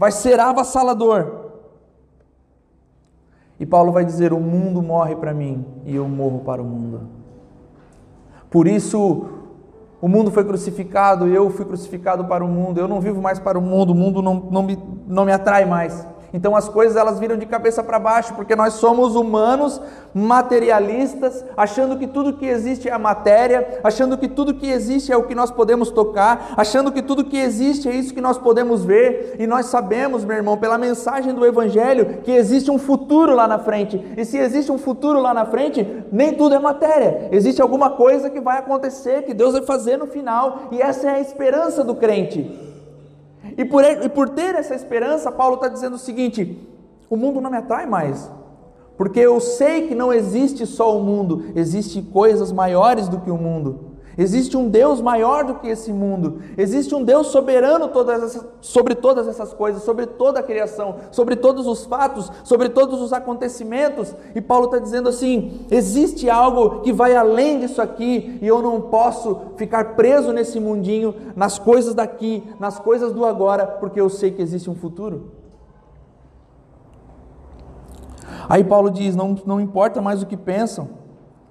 [0.00, 1.50] vai ser avassalador.
[3.58, 7.02] E Paulo vai dizer: O mundo morre para mim e eu morro para o mundo.
[8.50, 9.26] Por isso,
[10.00, 13.58] o mundo foi crucificado, eu fui crucificado para o mundo, eu não vivo mais para
[13.58, 16.06] o mundo, o mundo não, não, me, não me atrai mais.
[16.32, 19.80] Então as coisas elas viram de cabeça para baixo, porque nós somos humanos
[20.12, 25.16] materialistas, achando que tudo que existe é a matéria, achando que tudo que existe é
[25.16, 28.84] o que nós podemos tocar, achando que tudo que existe é isso que nós podemos
[28.84, 33.46] ver, e nós sabemos, meu irmão, pela mensagem do evangelho, que existe um futuro lá
[33.46, 34.00] na frente.
[34.16, 37.28] E se existe um futuro lá na frente, nem tudo é matéria.
[37.30, 41.14] Existe alguma coisa que vai acontecer, que Deus vai fazer no final, e essa é
[41.14, 42.70] a esperança do crente.
[43.60, 46.66] E por, e por ter essa esperança, Paulo está dizendo o seguinte:
[47.10, 48.30] o mundo não me atrai mais,
[48.96, 53.36] porque eu sei que não existe só o mundo, existem coisas maiores do que o
[53.36, 53.89] mundo.
[54.20, 56.42] Existe um Deus maior do que esse mundo.
[56.58, 61.36] Existe um Deus soberano todas essas, sobre todas essas coisas, sobre toda a criação, sobre
[61.36, 64.14] todos os fatos, sobre todos os acontecimentos.
[64.34, 68.82] E Paulo está dizendo assim: existe algo que vai além disso aqui, e eu não
[68.82, 74.32] posso ficar preso nesse mundinho, nas coisas daqui, nas coisas do agora, porque eu sei
[74.32, 75.30] que existe um futuro.
[78.50, 80.99] Aí Paulo diz: não, não importa mais o que pensam.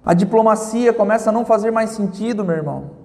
[0.05, 2.99] A diplomacia começa a não fazer mais sentido, meu irmão.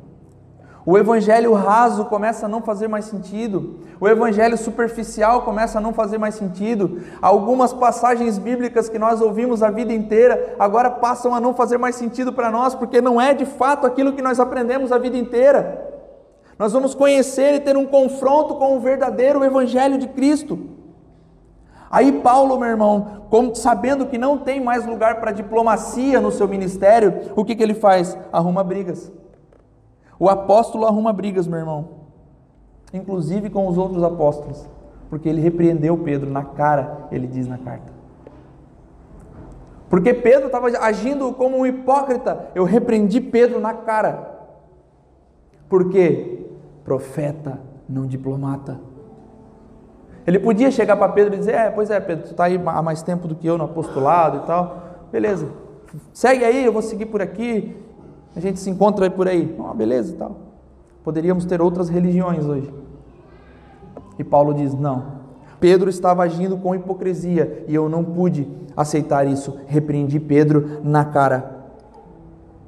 [0.87, 3.80] O evangelho raso começa a não fazer mais sentido.
[3.98, 7.00] O evangelho superficial começa a não fazer mais sentido.
[7.22, 11.96] Algumas passagens bíblicas que nós ouvimos a vida inteira agora passam a não fazer mais
[11.96, 15.90] sentido para nós, porque não é de fato aquilo que nós aprendemos a vida inteira.
[16.59, 20.73] Nós vamos conhecer e ter um confronto com o verdadeiro evangelho de Cristo.
[21.94, 26.48] Aí Paulo, meu irmão, como, sabendo que não tem mais lugar para diplomacia no seu
[26.48, 28.18] ministério, o que, que ele faz?
[28.33, 29.12] Arruma brigas.
[30.18, 31.88] O apóstolo arruma brigas, meu irmão,
[32.92, 34.68] inclusive com os outros apóstolos,
[35.09, 37.92] porque ele repreendeu Pedro na cara, ele diz na carta.
[39.88, 44.48] Porque Pedro estava agindo como um hipócrita, eu repreendi Pedro na cara.
[45.68, 46.44] Por quê?
[46.83, 48.80] Profeta, não diplomata.
[50.26, 52.82] Ele podia chegar para Pedro e dizer: É, pois é, Pedro, tu está aí há
[52.82, 54.82] mais tempo do que eu no apostolado e tal.
[55.12, 55.48] Beleza,
[56.12, 57.76] segue aí, eu vou seguir por aqui.
[58.34, 59.54] A gente se encontra por aí.
[59.58, 60.37] Oh, beleza e tal.
[61.04, 62.72] Poderíamos ter outras religiões hoje.
[64.18, 65.24] E Paulo diz: Não.
[65.60, 69.58] Pedro estava agindo com hipocrisia e eu não pude aceitar isso.
[69.66, 71.64] Repreendi Pedro na cara.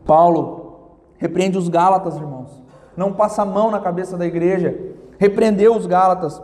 [0.04, 0.88] Paulo
[1.18, 2.62] repreende os Gálatas, irmãos.
[2.96, 4.74] Não passa a mão na cabeça da igreja.
[5.18, 6.40] Repreendeu os Gálatas.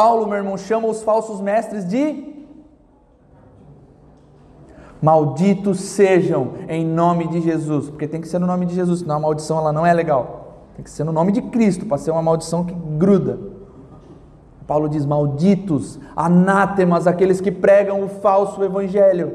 [0.00, 2.24] Paulo, meu irmão, chama os falsos mestres de
[5.02, 9.16] malditos sejam em nome de Jesus, porque tem que ser no nome de Jesus, senão
[9.16, 10.54] a maldição ela não é legal.
[10.74, 13.38] Tem que ser no nome de Cristo para ser uma maldição que gruda.
[14.66, 19.34] Paulo diz: malditos, anátemas, aqueles que pregam o falso evangelho.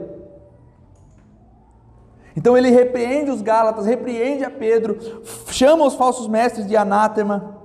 [2.36, 4.98] Então ele repreende os Gálatas, repreende a Pedro,
[5.46, 7.56] chama os falsos mestres de anátema.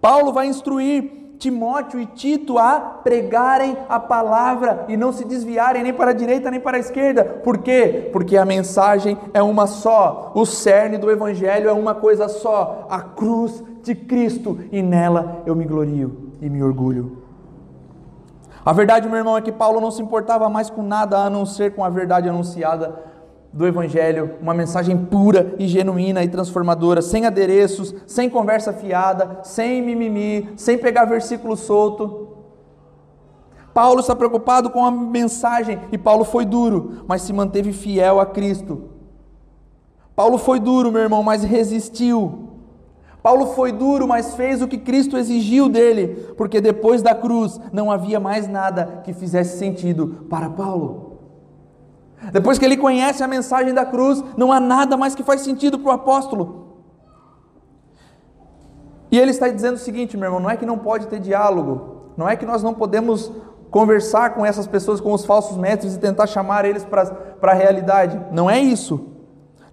[0.00, 5.92] Paulo vai instruir Timóteo e Tito a pregarem a palavra e não se desviarem nem
[5.92, 7.24] para a direita nem para a esquerda.
[7.24, 8.08] Por quê?
[8.12, 10.32] Porque a mensagem é uma só.
[10.34, 15.54] O cerne do evangelho é uma coisa só: a cruz de Cristo, e nela eu
[15.54, 17.18] me glorio e me orgulho.
[18.64, 21.46] A verdade, meu irmão, é que Paulo não se importava mais com nada a não
[21.46, 22.96] ser com a verdade anunciada
[23.56, 29.80] do Evangelho, uma mensagem pura e genuína e transformadora, sem adereços, sem conversa fiada, sem
[29.80, 32.28] mimimi, sem pegar versículo solto.
[33.72, 38.26] Paulo está preocupado com a mensagem e Paulo foi duro, mas se manteve fiel a
[38.26, 38.90] Cristo.
[40.14, 42.50] Paulo foi duro, meu irmão, mas resistiu.
[43.22, 47.90] Paulo foi duro, mas fez o que Cristo exigiu dele, porque depois da cruz não
[47.90, 51.05] havia mais nada que fizesse sentido para Paulo.
[52.32, 55.78] Depois que ele conhece a mensagem da cruz, não há nada mais que faz sentido
[55.78, 56.66] para o apóstolo.
[59.10, 62.12] E ele está dizendo o seguinte, meu irmão: não é que não pode ter diálogo,
[62.16, 63.32] não é que nós não podemos
[63.70, 67.54] conversar com essas pessoas, com os falsos mestres e tentar chamar eles para, para a
[67.54, 68.20] realidade.
[68.32, 69.08] Não é isso.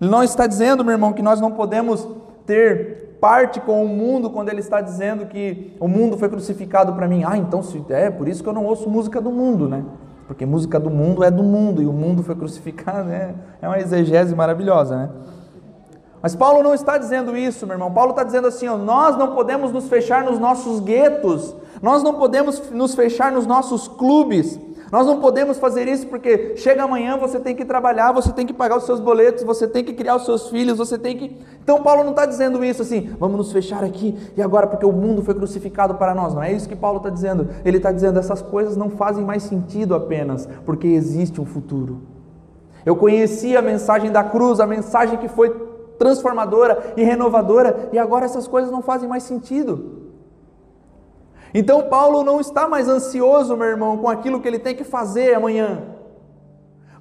[0.02, 2.08] Ele não está dizendo, meu irmão, que nós não podemos
[2.46, 7.08] ter parte com o mundo quando ele está dizendo que o mundo foi crucificado para
[7.08, 7.24] mim.
[7.26, 9.84] Ah, então se é por isso que eu não ouço música do mundo, né?
[10.28, 13.36] Porque música do mundo é do mundo e o mundo foi crucificado, né?
[13.62, 15.10] É uma exegese maravilhosa, né?
[16.22, 17.92] Mas Paulo não está dizendo isso, meu irmão.
[17.92, 22.14] Paulo está dizendo assim: ó, nós não podemos nos fechar nos nossos guetos, nós não
[22.14, 24.58] podemos nos fechar nos nossos clubes,
[24.94, 28.54] nós não podemos fazer isso porque chega amanhã, você tem que trabalhar, você tem que
[28.54, 31.36] pagar os seus boletos, você tem que criar os seus filhos, você tem que.
[31.64, 34.92] Então, Paulo não está dizendo isso assim, vamos nos fechar aqui e agora porque o
[34.92, 36.36] mundo foi crucificado para nós.
[36.36, 37.50] Não é isso que Paulo está dizendo.
[37.66, 42.02] Ele está dizendo essas coisas não fazem mais sentido apenas porque existe um futuro.
[42.86, 45.50] Eu conheci a mensagem da cruz, a mensagem que foi
[45.98, 50.03] transformadora e renovadora, e agora essas coisas não fazem mais sentido.
[51.54, 55.36] Então Paulo não está mais ansioso, meu irmão, com aquilo que ele tem que fazer
[55.36, 55.84] amanhã.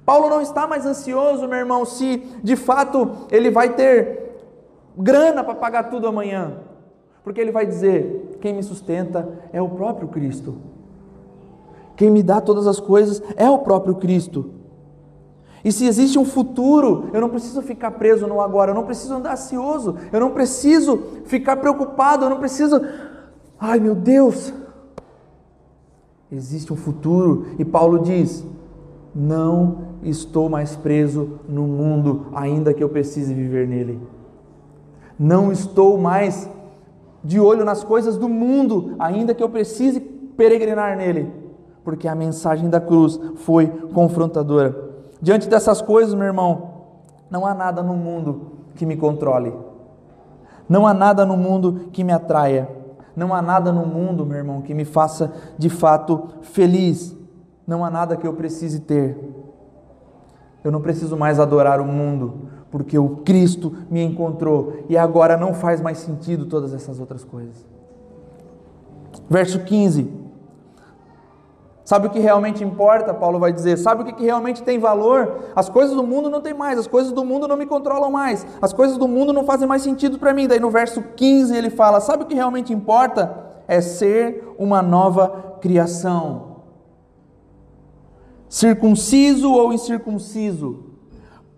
[0.05, 4.23] Paulo não está mais ansioso, meu irmão, se de fato ele vai ter
[4.97, 6.57] grana para pagar tudo amanhã.
[7.23, 10.57] Porque ele vai dizer: quem me sustenta é o próprio Cristo.
[11.95, 14.51] Quem me dá todas as coisas é o próprio Cristo.
[15.63, 19.13] E se existe um futuro, eu não preciso ficar preso no agora, eu não preciso
[19.13, 22.81] andar ansioso, eu não preciso ficar preocupado, eu não preciso
[23.65, 24.53] Ai meu Deus!
[26.29, 28.45] Existe um futuro e Paulo diz:
[29.15, 34.05] Não estou mais preso no mundo, ainda que eu precise viver nele.
[35.17, 36.49] Não estou mais
[37.23, 41.31] de olho nas coisas do mundo, ainda que eu precise peregrinar nele,
[41.85, 44.75] porque a mensagem da cruz foi confrontadora.
[45.21, 46.71] Diante dessas coisas, meu irmão,
[47.31, 48.41] não há nada no mundo
[48.75, 49.53] que me controle,
[50.67, 52.82] não há nada no mundo que me atraia.
[53.15, 57.15] Não há nada no mundo, meu irmão, que me faça de fato feliz.
[57.65, 59.17] Não há nada que eu precise ter.
[60.63, 65.53] Eu não preciso mais adorar o mundo, porque o Cristo me encontrou e agora não
[65.53, 67.65] faz mais sentido todas essas outras coisas.
[69.29, 70.22] Verso 15.
[71.85, 73.13] Sabe o que realmente importa?
[73.13, 73.77] Paulo vai dizer.
[73.77, 75.49] Sabe o que realmente tem valor?
[75.55, 78.45] As coisas do mundo não tem mais, as coisas do mundo não me controlam mais,
[78.61, 80.47] as coisas do mundo não fazem mais sentido para mim.
[80.47, 83.51] Daí no verso 15 ele fala: Sabe o que realmente importa?
[83.67, 86.53] É ser uma nova criação.
[88.47, 90.85] Circunciso ou incircunciso,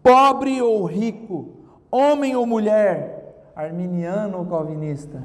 [0.01, 1.49] pobre ou rico,
[1.91, 5.21] homem ou mulher, arminiano ou calvinista.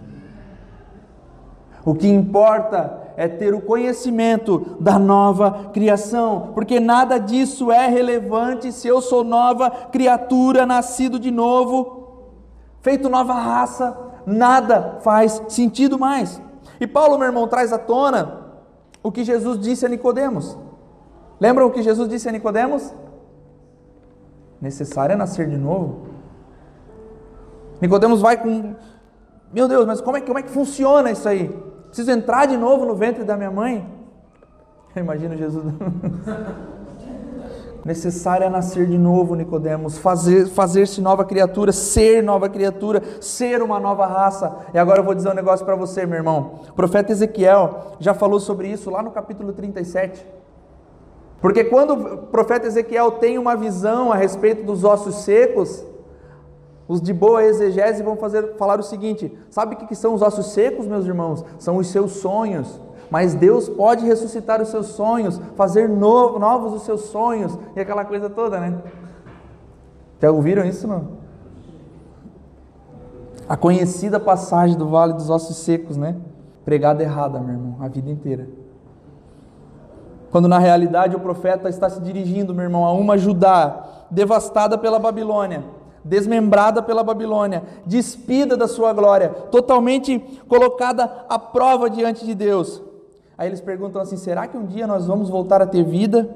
[1.85, 8.73] O que importa é ter o conhecimento da nova criação, porque nada disso é relevante
[8.73, 12.31] se eu sou nova criatura, nascido de novo,
[12.81, 16.41] feito nova raça, nada faz sentido mais.
[16.81, 18.41] E Paulo, meu irmão, traz à tona
[19.03, 20.57] o que Jesus disse a Nicodemos.
[21.39, 22.91] Lembram o que Jesus disse a Nicodemos?
[24.63, 26.07] Necessário é nascer de novo.
[27.83, 28.75] Nicodemos vai com
[29.53, 31.71] Meu Deus, mas como é, como é que funciona isso aí?
[31.91, 33.87] Preciso entrar de novo no ventre da minha mãe?
[34.97, 35.65] Imagina Jesus.
[37.85, 43.81] Necessário é nascer de novo, Nicodemos, fazer, fazer-se nova criatura, ser nova criatura, ser uma
[43.81, 44.55] nova raça.
[44.75, 46.61] E agora eu vou dizer um negócio para você, meu irmão.
[46.69, 50.27] O profeta Ezequiel já falou sobre isso lá no capítulo 37.
[51.41, 55.83] Porque quando o profeta Ezequiel tem uma visão a respeito dos ossos secos,
[56.91, 60.47] os de boa exegese vão fazer, falar o seguinte: sabe o que são os ossos
[60.47, 61.45] secos, meus irmãos?
[61.57, 62.81] São os seus sonhos.
[63.09, 68.05] Mas Deus pode ressuscitar os seus sonhos, fazer novo, novos os seus sonhos e aquela
[68.05, 68.77] coisa toda, né?
[70.21, 71.21] Já ouviram isso não?
[73.49, 76.17] A conhecida passagem do Vale dos Ossos Secos, né?
[76.65, 78.49] pregada errada, meu irmão, a vida inteira.
[80.33, 84.99] Quando na realidade o profeta está se dirigindo, meu irmão, a uma Judá devastada pela
[84.99, 85.63] Babilônia,
[86.05, 92.83] desmembrada pela Babilônia, despida da sua glória, totalmente colocada à prova diante de Deus.
[93.37, 96.29] Aí eles perguntam assim: será que um dia nós vamos voltar a ter vida?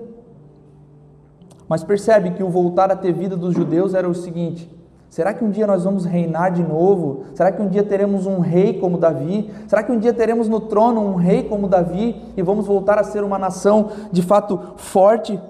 [1.69, 4.71] Mas percebe que o voltar a ter vida dos judeus era o seguinte:
[5.09, 7.25] será que um dia nós vamos reinar de novo?
[7.35, 9.51] Será que um dia teremos um rei como Davi?
[9.67, 13.05] Será que um dia teremos no trono um rei como Davi e vamos voltar a
[13.05, 15.41] ser uma nação de fato forte?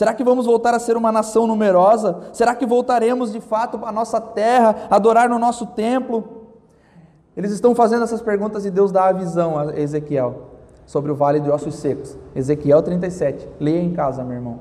[0.00, 2.20] Será que vamos voltar a ser uma nação numerosa?
[2.32, 6.24] Será que voltaremos de fato à nossa terra, adorar no nosso templo?
[7.36, 10.52] Eles estão fazendo essas perguntas e Deus dá a visão a Ezequiel
[10.86, 12.16] sobre o vale de ossos secos.
[12.34, 13.46] Ezequiel 37.
[13.60, 14.60] Leia em casa, meu irmão.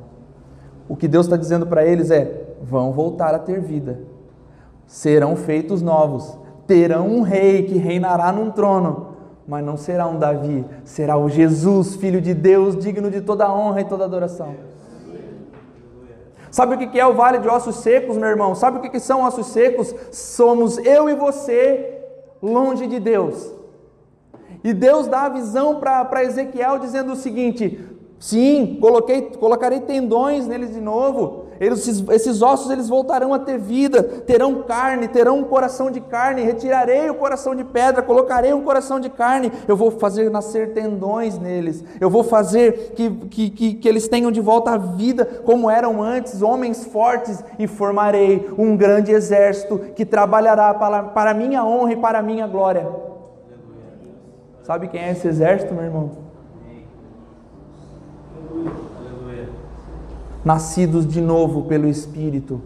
[0.89, 3.97] O que Deus está dizendo para eles é: vão voltar a ter vida,
[4.85, 6.37] serão feitos novos,
[6.67, 9.15] terão um rei que reinará num trono,
[9.47, 13.79] mas não será um Davi, será o Jesus, filho de Deus, digno de toda honra
[13.79, 14.78] e toda adoração.
[16.51, 18.55] Sabe o que é o vale de ossos secos, meu irmão?
[18.55, 19.93] Sabe o que são ossos secos?
[20.11, 21.97] Somos eu e você
[22.41, 23.53] longe de Deus.
[24.63, 27.79] E Deus dá a visão para Ezequiel dizendo o seguinte:
[28.19, 31.45] Sim, coloquei, colocarei tendões neles de novo.
[31.59, 36.41] Esses ossos eles voltarão a ter vida, terão carne, terão um coração de carne.
[36.41, 39.51] Retirarei o coração de pedra, colocarei um coração de carne.
[39.67, 41.83] Eu vou fazer nascer tendões neles.
[41.99, 46.01] Eu vou fazer que, que, que, que eles tenham de volta a vida como eram
[46.01, 51.97] antes, homens fortes, e formarei um grande exército que trabalhará para, para minha honra e
[51.97, 52.87] para minha glória.
[54.63, 56.28] Sabe quem é esse exército, meu irmão?
[60.43, 62.61] Nascidos de novo pelo Espírito.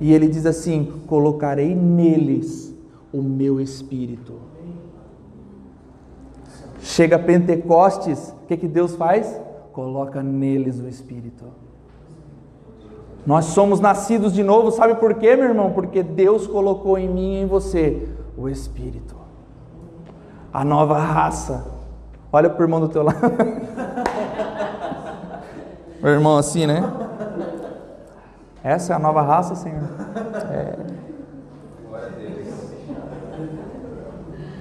[0.00, 2.74] E ele diz assim: colocarei neles
[3.12, 4.34] o meu Espírito.
[6.80, 9.38] Chega Pentecostes, o que, que Deus faz?
[9.72, 11.44] Coloca neles o Espírito.
[13.26, 15.72] Nós somos nascidos de novo, sabe por quê, meu irmão?
[15.72, 19.14] Porque Deus colocou em mim e em você o Espírito,
[20.52, 21.66] a nova raça.
[22.32, 23.18] Olha para o irmão do teu lado.
[26.00, 27.09] meu irmão, assim, né?
[28.62, 29.88] Essa é a nova raça, Senhor.
[30.52, 30.76] É.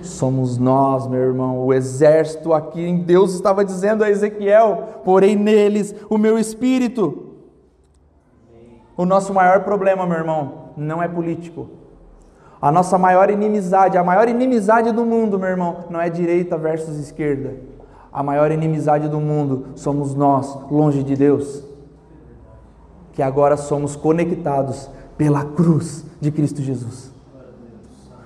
[0.02, 5.94] Somos nós, meu irmão, o exército aqui em Deus estava dizendo a Ezequiel: porém neles
[6.10, 7.28] o meu espírito.
[8.96, 11.70] O nosso maior problema, meu irmão, não é político.
[12.62, 16.98] A nossa maior inimizade, a maior inimizade do mundo, meu irmão, não é direita versus
[16.98, 17.56] esquerda.
[18.12, 21.69] A maior inimizade do mundo somos nós, longe de Deus
[23.20, 27.14] que agora somos conectados pela cruz de Cristo Jesus.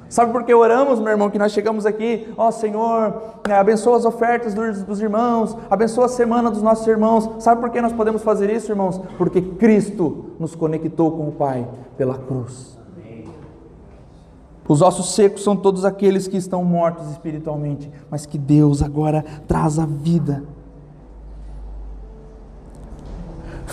[0.08, 4.06] Sabe por que oramos, meu irmão, que nós chegamos aqui, ó Senhor, né, abençoa as
[4.06, 7.28] ofertas dos, dos, irmãos, abençoa a semana dos nossos irmãos.
[7.40, 9.02] Sabe por que nós podemos fazer isso, irmãos?
[9.18, 11.68] Porque Cristo nos conectou com o Pai
[11.98, 12.78] pela cruz.
[14.68, 19.80] Os ossos secos são todos aqueles que estão mortos espiritualmente, mas que Deus agora traz
[19.80, 20.44] a vida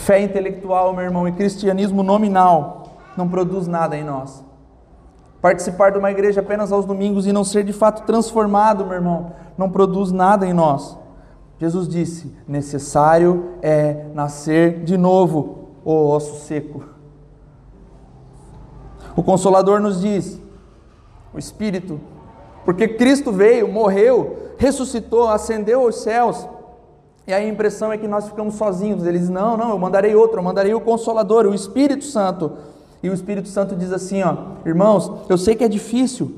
[0.01, 2.85] Fé intelectual, meu irmão, e cristianismo nominal
[3.17, 4.43] não produz nada em nós.
[5.43, 9.33] Participar de uma igreja apenas aos domingos e não ser de fato transformado, meu irmão,
[9.59, 10.97] não produz nada em nós.
[11.59, 16.83] Jesus disse: necessário é nascer de novo, o osso seco.
[19.15, 20.41] O Consolador nos diz,
[21.35, 22.01] o Espírito,
[22.65, 26.49] porque Cristo veio, morreu, ressuscitou, ascendeu aos céus
[27.27, 29.07] e a impressão é que nós ficamos sozinhos.
[29.07, 32.53] Eles dizem: Não, não, eu mandarei outro, eu mandarei o Consolador, o Espírito Santo.
[33.03, 36.37] E o Espírito Santo diz assim: ó, Irmãos, eu sei que é difícil,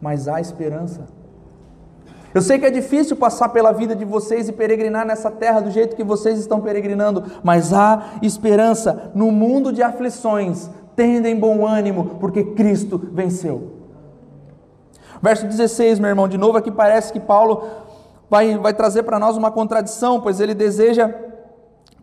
[0.00, 1.06] mas há esperança.
[2.34, 5.70] Eu sei que é difícil passar pela vida de vocês e peregrinar nessa terra do
[5.70, 10.68] jeito que vocês estão peregrinando, mas há esperança no mundo de aflições.
[10.94, 13.78] Tendem bom ânimo, porque Cristo venceu.
[15.22, 17.64] Verso 16, meu irmão, de novo aqui parece que Paulo
[18.28, 21.12] vai, vai trazer para nós uma contradição, pois ele deseja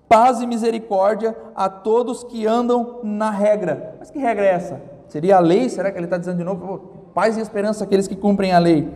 [0.07, 3.95] paz e misericórdia a todos que andam na regra.
[3.99, 4.81] Mas que regra é essa?
[5.07, 5.69] Seria a lei?
[5.69, 6.93] Será que ele está dizendo de novo?
[7.13, 8.91] Paz e esperança àqueles que cumprem a lei.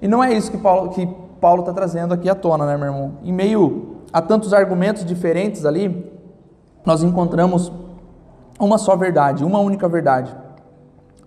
[0.00, 1.06] E não é isso que Paulo que
[1.40, 3.18] Paulo está trazendo aqui à tona, né, meu irmão?
[3.22, 6.10] Em meio a tantos argumentos diferentes ali,
[6.84, 7.72] nós encontramos
[8.58, 10.34] uma só verdade, uma única verdade.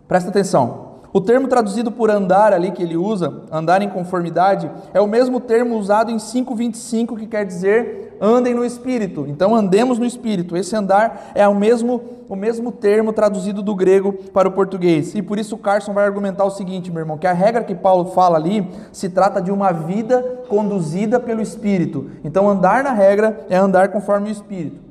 [0.08, 0.87] Presta atenção.
[1.14, 5.40] O termo traduzido por andar ali que ele usa, andar em conformidade, é o mesmo
[5.40, 9.26] termo usado em 5:25 que quer dizer andem no espírito.
[9.28, 10.58] Então andemos no espírito.
[10.58, 15.16] Esse andar é o mesmo o mesmo termo traduzido do grego para o português.
[15.16, 18.12] E por isso Carson vai argumentar o seguinte, meu irmão, que a regra que Paulo
[18.12, 22.10] fala ali se trata de uma vida conduzida pelo espírito.
[22.26, 24.87] Então andar na regra é andar conforme o espírito.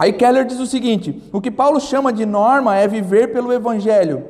[0.00, 4.24] Aí Keller diz o seguinte: o que Paulo chama de norma é viver pelo evangelho.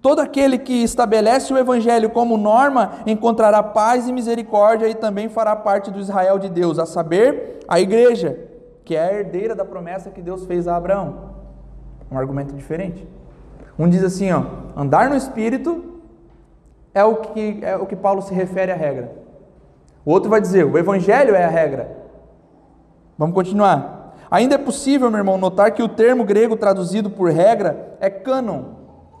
[0.00, 5.54] Todo aquele que estabelece o Evangelho como norma encontrará paz e misericórdia e também fará
[5.54, 8.36] parte do Israel de Deus, a saber, a igreja,
[8.84, 11.30] que é a herdeira da promessa que Deus fez a Abraão.
[12.10, 13.06] Um argumento diferente.
[13.78, 14.42] Um diz assim, ó,
[14.76, 15.84] andar no Espírito
[16.92, 19.12] é o que, é o que Paulo se refere à regra.
[20.04, 21.96] O outro vai dizer, o Evangelho é a regra.
[23.16, 24.01] Vamos continuar.
[24.32, 28.62] Ainda é possível, meu irmão, notar que o termo grego traduzido por regra é cânon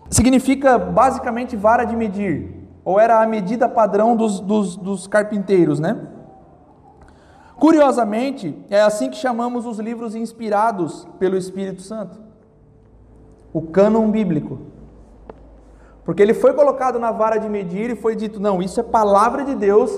[0.08, 6.08] significa basicamente vara de medir, ou era a medida padrão dos, dos, dos carpinteiros, né?
[7.58, 12.18] Curiosamente, é assim que chamamos os livros inspirados pelo Espírito Santo.
[13.52, 14.60] O cânon bíblico.
[16.06, 19.44] Porque ele foi colocado na vara de medir e foi dito: não, isso é palavra
[19.44, 19.92] de Deus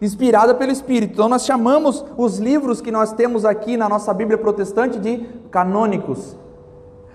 [0.00, 1.12] inspirada pelo Espírito.
[1.14, 6.36] Então nós chamamos os livros que nós temos aqui na nossa Bíblia protestante de canônicos.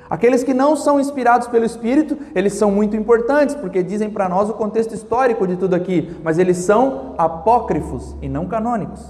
[0.08, 4.50] Aqueles que não são inspirados pelo Espírito, eles são muito importantes, porque dizem para nós
[4.50, 9.02] o contexto histórico de tudo aqui, mas eles são apócrifos e não canônicos.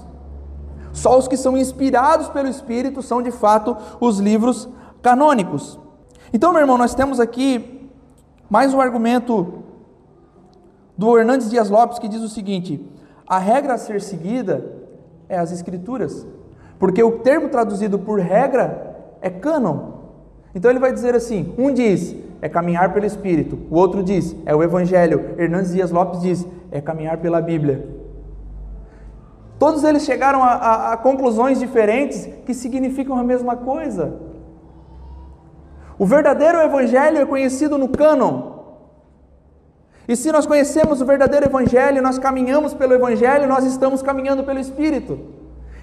[0.92, 4.66] Só os que são inspirados pelo Espírito são de fato os livros
[5.02, 5.78] canônicos.
[6.32, 7.90] Então, meu irmão, nós temos aqui
[8.48, 9.62] mais um argumento
[10.96, 12.82] do Hernandes Dias Lopes que diz o seguinte:
[13.26, 14.64] a regra a ser seguida
[15.28, 16.26] é as Escrituras,
[16.78, 19.94] porque o termo traduzido por regra é cânon.
[20.54, 24.54] Então ele vai dizer assim: um diz é caminhar pelo Espírito, o outro diz é
[24.54, 25.34] o Evangelho.
[25.38, 27.96] Hernandes Dias Lopes diz é caminhar pela Bíblia.
[29.58, 34.20] Todos eles chegaram a, a, a conclusões diferentes que significam a mesma coisa.
[35.98, 38.55] O verdadeiro Evangelho é conhecido no cânon.
[40.08, 44.60] E se nós conhecemos o verdadeiro Evangelho, nós caminhamos pelo Evangelho, nós estamos caminhando pelo
[44.60, 45.18] Espírito.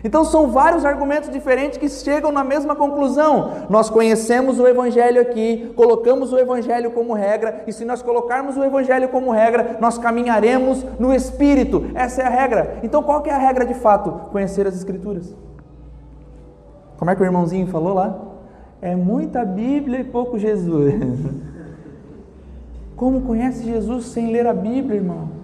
[0.04, 3.68] Então são vários argumentos diferentes que chegam na mesma conclusão.
[3.70, 8.64] Nós conhecemos o Evangelho aqui, colocamos o Evangelho como regra, e se nós colocarmos o
[8.64, 11.86] Evangelho como regra, nós caminharemos no Espírito.
[11.96, 12.80] Essa é a regra.
[12.84, 14.12] Então qual que é a regra de fato?
[14.32, 15.34] Conhecer as Escrituras.
[16.98, 18.20] Como é que o irmãozinho falou lá?
[18.82, 20.94] É muita Bíblia e pouco Jesus.
[22.96, 25.44] Como conhece Jesus sem ler a Bíblia, irmão?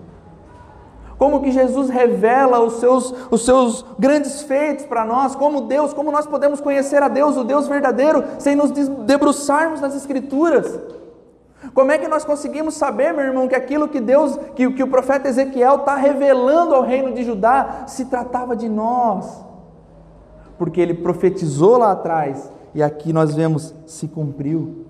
[1.19, 6.13] como que Jesus revela os seus, os seus grandes feitos para nós, como Deus, como
[6.13, 10.79] nós podemos conhecer a Deus, o Deus verdadeiro, sem nos debruçarmos nas Escrituras.
[11.73, 14.87] Como é que nós conseguimos saber, meu irmão, que aquilo que Deus, que, que o
[14.87, 19.43] profeta Ezequiel está revelando ao reino de Judá, se tratava de nós?
[20.57, 24.85] Porque ele profetizou lá atrás e aqui nós vemos se cumpriu.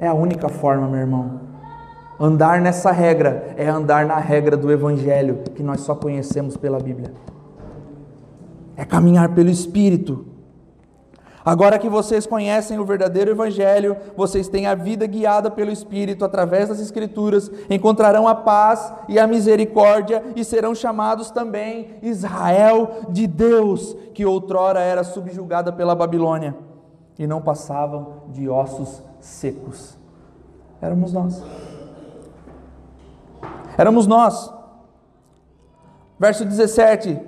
[0.00, 1.50] É a única forma, meu irmão,
[2.22, 7.14] Andar nessa regra é andar na regra do Evangelho, que nós só conhecemos pela Bíblia.
[8.76, 10.26] É caminhar pelo Espírito.
[11.42, 16.68] Agora que vocês conhecem o verdadeiro Evangelho, vocês têm a vida guiada pelo Espírito através
[16.68, 23.96] das Escrituras, encontrarão a paz e a misericórdia e serão chamados também Israel de Deus,
[24.12, 26.54] que outrora era subjugada pela Babilônia
[27.18, 29.98] e não passavam de ossos secos.
[30.80, 31.42] Éramos nós.
[33.76, 34.52] Éramos nós.
[36.18, 37.18] Verso 17,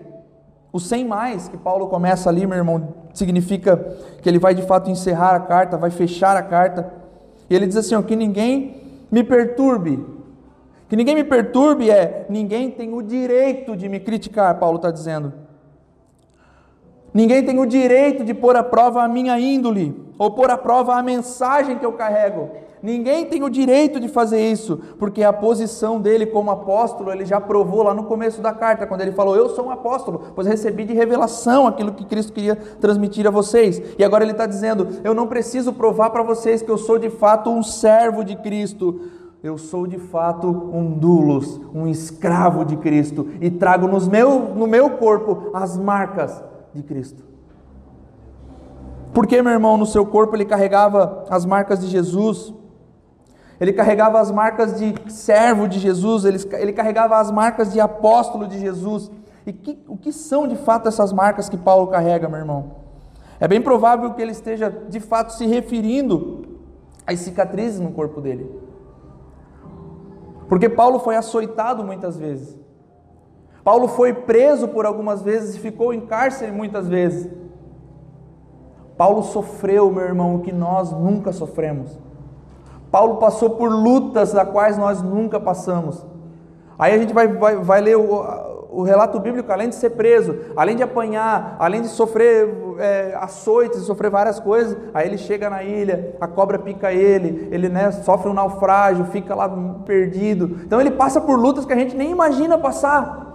[0.72, 3.76] o sem mais que Paulo começa ali, meu irmão, significa
[4.20, 6.92] que ele vai de fato encerrar a carta, vai fechar a carta.
[7.48, 10.04] E ele diz assim: ó, que ninguém me perturbe.
[10.88, 15.32] Que ninguém me perturbe é ninguém tem o direito de me criticar, Paulo está dizendo.
[17.14, 20.94] Ninguém tem o direito de pôr à prova a minha índole, ou pôr à prova
[20.94, 22.48] a mensagem que eu carrego.
[22.82, 27.40] Ninguém tem o direito de fazer isso, porque a posição dele como apóstolo, ele já
[27.40, 30.84] provou lá no começo da carta, quando ele falou: Eu sou um apóstolo, pois recebi
[30.84, 33.80] de revelação aquilo que Cristo queria transmitir a vocês.
[33.96, 37.10] E agora ele está dizendo: Eu não preciso provar para vocês que eu sou de
[37.10, 39.02] fato um servo de Cristo.
[39.44, 44.68] Eu sou de fato um dulos, um escravo de Cristo, e trago nos meu, no
[44.68, 46.42] meu corpo as marcas
[46.74, 47.22] de Cristo.
[49.12, 52.54] Porque, meu irmão, no seu corpo ele carregava as marcas de Jesus
[53.62, 58.48] ele carregava as marcas de servo de Jesus, ele, ele carregava as marcas de apóstolo
[58.48, 59.08] de Jesus.
[59.46, 62.72] E que, o que são de fato essas marcas que Paulo carrega, meu irmão?
[63.38, 66.58] É bem provável que ele esteja de fato se referindo
[67.06, 68.50] às cicatrizes no corpo dele.
[70.48, 72.58] Porque Paulo foi açoitado muitas vezes.
[73.64, 77.30] Paulo foi preso por algumas vezes e ficou em cárcere muitas vezes.
[78.96, 81.98] Paulo sofreu, meu irmão, o que nós nunca sofremos.
[82.90, 86.04] Paulo passou por lutas das quais nós nunca passamos.
[86.78, 88.22] Aí a gente vai, vai, vai ler o,
[88.70, 92.48] o relato bíblico, além de ser preso, além de apanhar, além de sofrer
[92.78, 97.68] é, açoites, sofrer várias coisas, aí ele chega na ilha, a cobra pica ele, ele
[97.68, 99.48] né, sofre um naufrágio, fica lá
[99.86, 100.60] perdido.
[100.64, 103.31] Então ele passa por lutas que a gente nem imagina passar.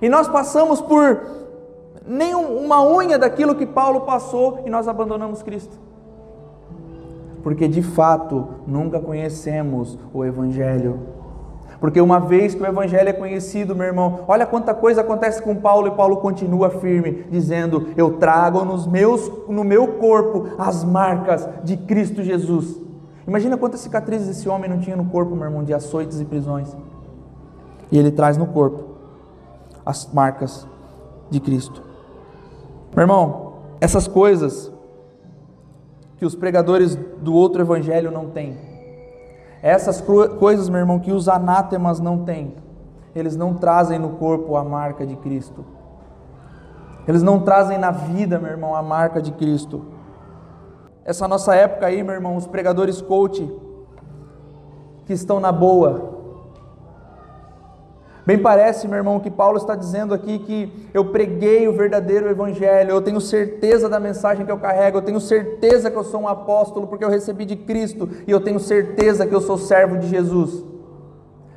[0.00, 1.20] E nós passamos por
[2.06, 5.76] nem uma unha daquilo que Paulo passou e nós abandonamos Cristo.
[7.42, 11.18] Porque de fato nunca conhecemos o Evangelho
[11.80, 15.54] porque uma vez que o evangelho é conhecido, meu irmão, olha quanta coisa acontece com
[15.54, 21.48] Paulo e Paulo continua firme, dizendo: "Eu trago nos meus no meu corpo as marcas
[21.62, 22.80] de Cristo Jesus".
[23.26, 26.74] Imagina quantas cicatrizes esse homem não tinha no corpo, meu irmão, de açoites e prisões.
[27.92, 28.87] E ele traz no corpo
[29.88, 30.68] as marcas
[31.30, 31.82] de Cristo.
[32.94, 34.70] Meu irmão, essas coisas
[36.18, 38.54] que os pregadores do outro evangelho não têm,
[39.62, 40.02] essas
[40.38, 42.54] coisas, meu irmão, que os anátemas não têm,
[43.14, 45.64] eles não trazem no corpo a marca de Cristo.
[47.06, 49.86] Eles não trazem na vida, meu irmão, a marca de Cristo.
[51.02, 53.50] Essa nossa época aí, meu irmão, os pregadores coach
[55.06, 56.17] que estão na boa,
[58.28, 62.90] Bem parece, meu irmão, que Paulo está dizendo aqui que eu preguei o verdadeiro evangelho,
[62.90, 66.28] eu tenho certeza da mensagem que eu carrego, eu tenho certeza que eu sou um
[66.28, 70.08] apóstolo porque eu recebi de Cristo e eu tenho certeza que eu sou servo de
[70.08, 70.62] Jesus.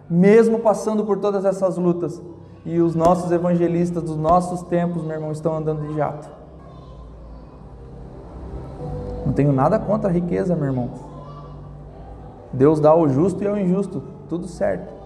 [0.09, 2.21] Mesmo passando por todas essas lutas,
[2.63, 6.29] e os nossos evangelistas dos nossos tempos, meu irmão, estão andando de jato.
[9.25, 10.89] Não tenho nada contra a riqueza, meu irmão.
[12.53, 15.00] Deus dá ao justo e ao injusto, tudo certo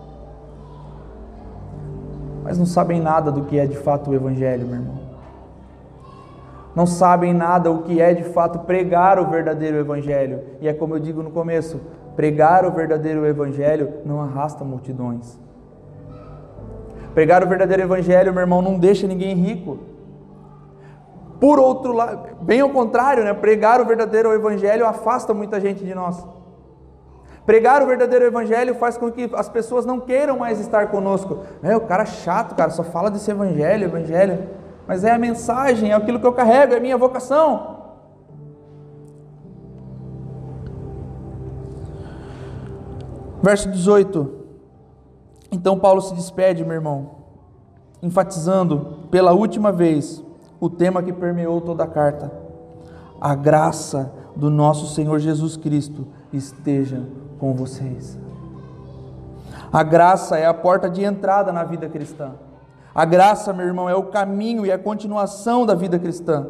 [2.45, 4.99] mas não sabem nada do que é de fato o Evangelho, meu irmão.
[6.75, 10.41] Não sabem nada o que é de fato pregar o verdadeiro Evangelho.
[10.61, 11.81] E é como eu digo no começo:
[12.15, 15.39] pregar o verdadeiro Evangelho não arrasta multidões.
[17.15, 19.79] Pregar o verdadeiro Evangelho, meu irmão, não deixa ninguém rico.
[21.39, 23.33] Por outro lado, bem ao contrário, né?
[23.33, 26.23] pregar o verdadeiro Evangelho afasta muita gente de nós.
[27.45, 31.41] Pregar o verdadeiro evangelho faz com que as pessoas não queiram mais estar conosco.
[31.61, 34.49] É, o cara é chato, cara, só fala desse evangelho, evangelho.
[34.87, 37.75] Mas é a mensagem, é aquilo que eu carrego, é a minha vocação.
[43.43, 44.45] Verso 18.
[45.51, 47.11] Então Paulo se despede, meu irmão,
[48.01, 50.23] enfatizando pela última vez
[50.59, 52.31] o tema que permeou toda a carta:
[53.21, 57.03] a graça do nosso Senhor Jesus Cristo esteja
[57.39, 58.17] com vocês.
[59.71, 62.33] A graça é a porta de entrada na vida cristã.
[62.93, 66.47] A graça, meu irmão, é o caminho e a continuação da vida cristã,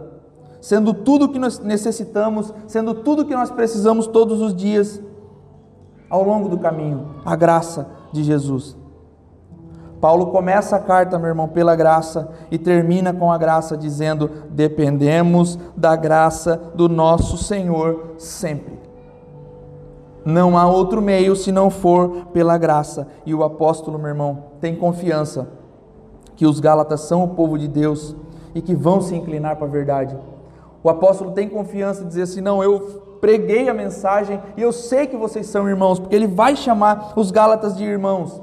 [0.61, 5.01] sendo tudo o que nós necessitamos, sendo tudo que nós precisamos todos os dias
[6.07, 8.77] ao longo do caminho, a graça de Jesus.
[9.99, 15.57] Paulo começa a carta, meu irmão, pela graça e termina com a graça dizendo: dependemos
[15.75, 18.84] da graça do nosso Senhor sempre.
[20.25, 23.07] Não há outro meio se não for pela graça.
[23.27, 25.47] E o apóstolo, meu irmão, tem confiança
[26.35, 28.15] que os Gálatas são o povo de Deus
[28.55, 30.17] e que vão se inclinar para a verdade.
[30.83, 35.05] O apóstolo tem confiança de dizer assim: não, eu preguei a mensagem e eu sei
[35.05, 38.41] que vocês são irmãos, porque ele vai chamar os Gálatas de irmãos.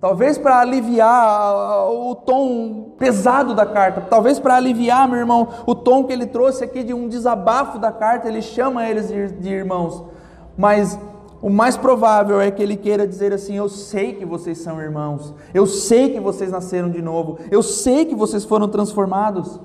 [0.00, 6.04] Talvez para aliviar o tom pesado da carta, talvez para aliviar, meu irmão, o tom
[6.04, 10.17] que ele trouxe aqui de um desabafo da carta, ele chama eles de irmãos
[10.58, 10.98] mas
[11.40, 15.32] o mais provável é que ele queira dizer assim: Eu sei que vocês são irmãos,
[15.54, 19.60] eu sei que vocês nasceram de novo, eu sei que vocês foram transformados.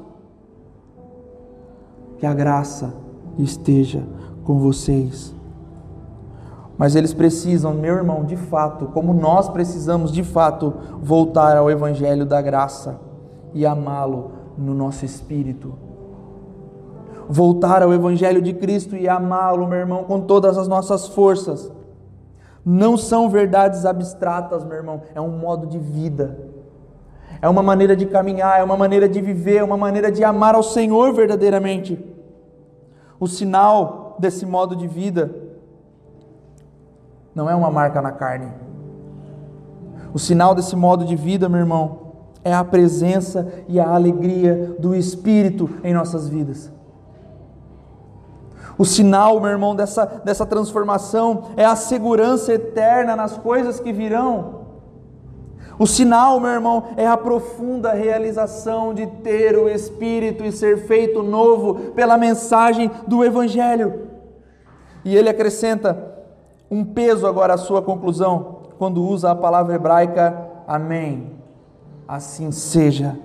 [2.19, 2.93] Que a graça
[3.39, 4.03] esteja
[4.45, 5.33] com vocês.
[6.77, 12.25] Mas eles precisam, meu irmão, de fato, como nós precisamos de fato, voltar ao Evangelho
[12.25, 12.99] da graça
[13.53, 15.82] e amá-lo no nosso espírito
[17.27, 21.71] voltar ao Evangelho de Cristo e amá-lo, meu irmão, com todas as nossas forças.
[22.65, 26.37] Não são verdades abstratas, meu irmão, é um modo de vida,
[27.41, 30.55] é uma maneira de caminhar, é uma maneira de viver, é uma maneira de amar
[30.55, 31.99] ao Senhor verdadeiramente.
[33.19, 35.33] O sinal desse modo de vida
[37.35, 38.47] não é uma marca na carne.
[40.13, 42.03] O sinal desse modo de vida, meu irmão,
[42.43, 46.72] é a presença e a alegria do Espírito em nossas vidas.
[48.77, 54.63] O sinal, meu irmão, dessa, dessa transformação é a segurança eterna nas coisas que virão.
[55.77, 61.23] O sinal, meu irmão, é a profunda realização de ter o Espírito e ser feito
[61.23, 64.07] novo pela mensagem do Evangelho.
[65.03, 66.13] E ele acrescenta
[66.69, 71.31] um peso agora à sua conclusão, quando usa a palavra hebraica Amém.
[72.07, 73.17] Assim seja.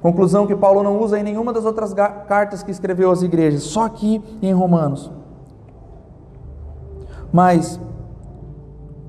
[0.00, 3.84] Conclusão que Paulo não usa em nenhuma das outras cartas que escreveu às igrejas, só
[3.84, 5.10] aqui em Romanos.
[7.32, 7.80] Mas,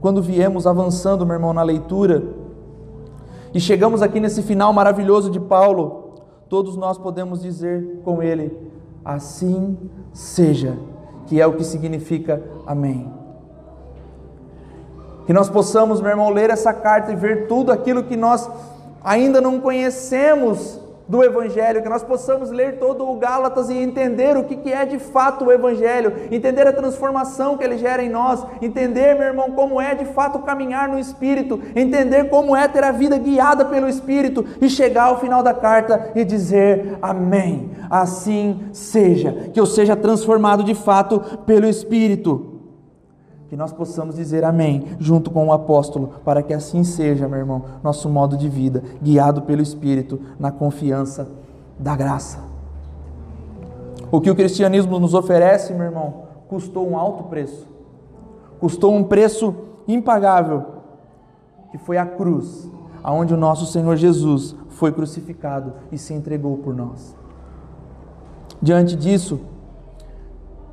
[0.01, 2.23] quando viemos avançando, meu irmão, na leitura,
[3.53, 6.15] e chegamos aqui nesse final maravilhoso de Paulo,
[6.49, 8.55] todos nós podemos dizer com ele:
[9.05, 9.77] assim
[10.11, 10.77] seja,
[11.27, 13.11] que é o que significa amém.
[15.25, 18.49] Que nós possamos, meu irmão, ler essa carta e ver tudo aquilo que nós
[19.04, 20.80] ainda não conhecemos
[21.10, 25.00] do Evangelho, que nós possamos ler todo o Gálatas e entender o que é de
[25.00, 29.82] fato o Evangelho, entender a transformação que ele gera em nós, entender, meu irmão, como
[29.82, 34.45] é de fato caminhar no Espírito, entender como é ter a vida guiada pelo Espírito
[34.62, 37.72] e chegar ao final da carta e dizer Amém.
[37.89, 42.59] Assim seja, que eu seja transformado de fato pelo Espírito
[43.50, 47.64] que nós possamos dizer amém junto com o apóstolo, para que assim seja, meu irmão,
[47.84, 51.28] nosso modo de vida, guiado pelo Espírito, na confiança
[51.80, 52.39] da graça.
[54.12, 57.68] O que o cristianismo nos oferece, meu irmão, custou um alto preço,
[58.60, 59.56] custou um preço
[59.88, 60.66] impagável,
[61.72, 62.70] que foi a cruz,
[63.04, 67.16] aonde o nosso Senhor Jesus foi crucificado e se entregou por nós.
[68.62, 69.39] Diante disso,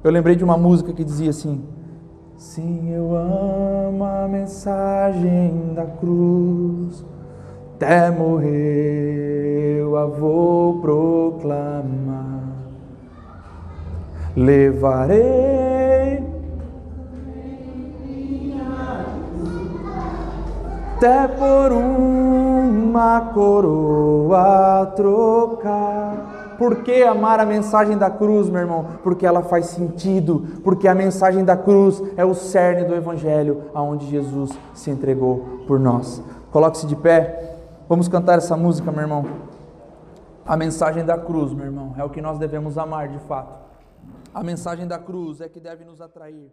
[0.05, 1.63] eu lembrei de uma música que dizia assim:
[2.37, 7.05] Sim, eu amo a mensagem da cruz,
[7.75, 12.43] até morrer eu a vou proclamar.
[14.37, 15.57] Levarei
[20.97, 26.36] até por uma coroa trocar.
[26.59, 28.87] Por que amar a mensagem da cruz, meu irmão?
[29.03, 34.07] Porque ela faz sentido, porque a mensagem da cruz é o cerne do Evangelho, aonde
[34.07, 36.23] Jesus se entregou por nós.
[36.51, 37.57] Coloque-se de pé,
[37.89, 39.25] vamos cantar essa música, meu irmão.
[40.47, 43.53] A mensagem da cruz, meu irmão, é o que nós devemos amar de fato.
[44.33, 46.51] A mensagem da cruz é que deve nos atrair.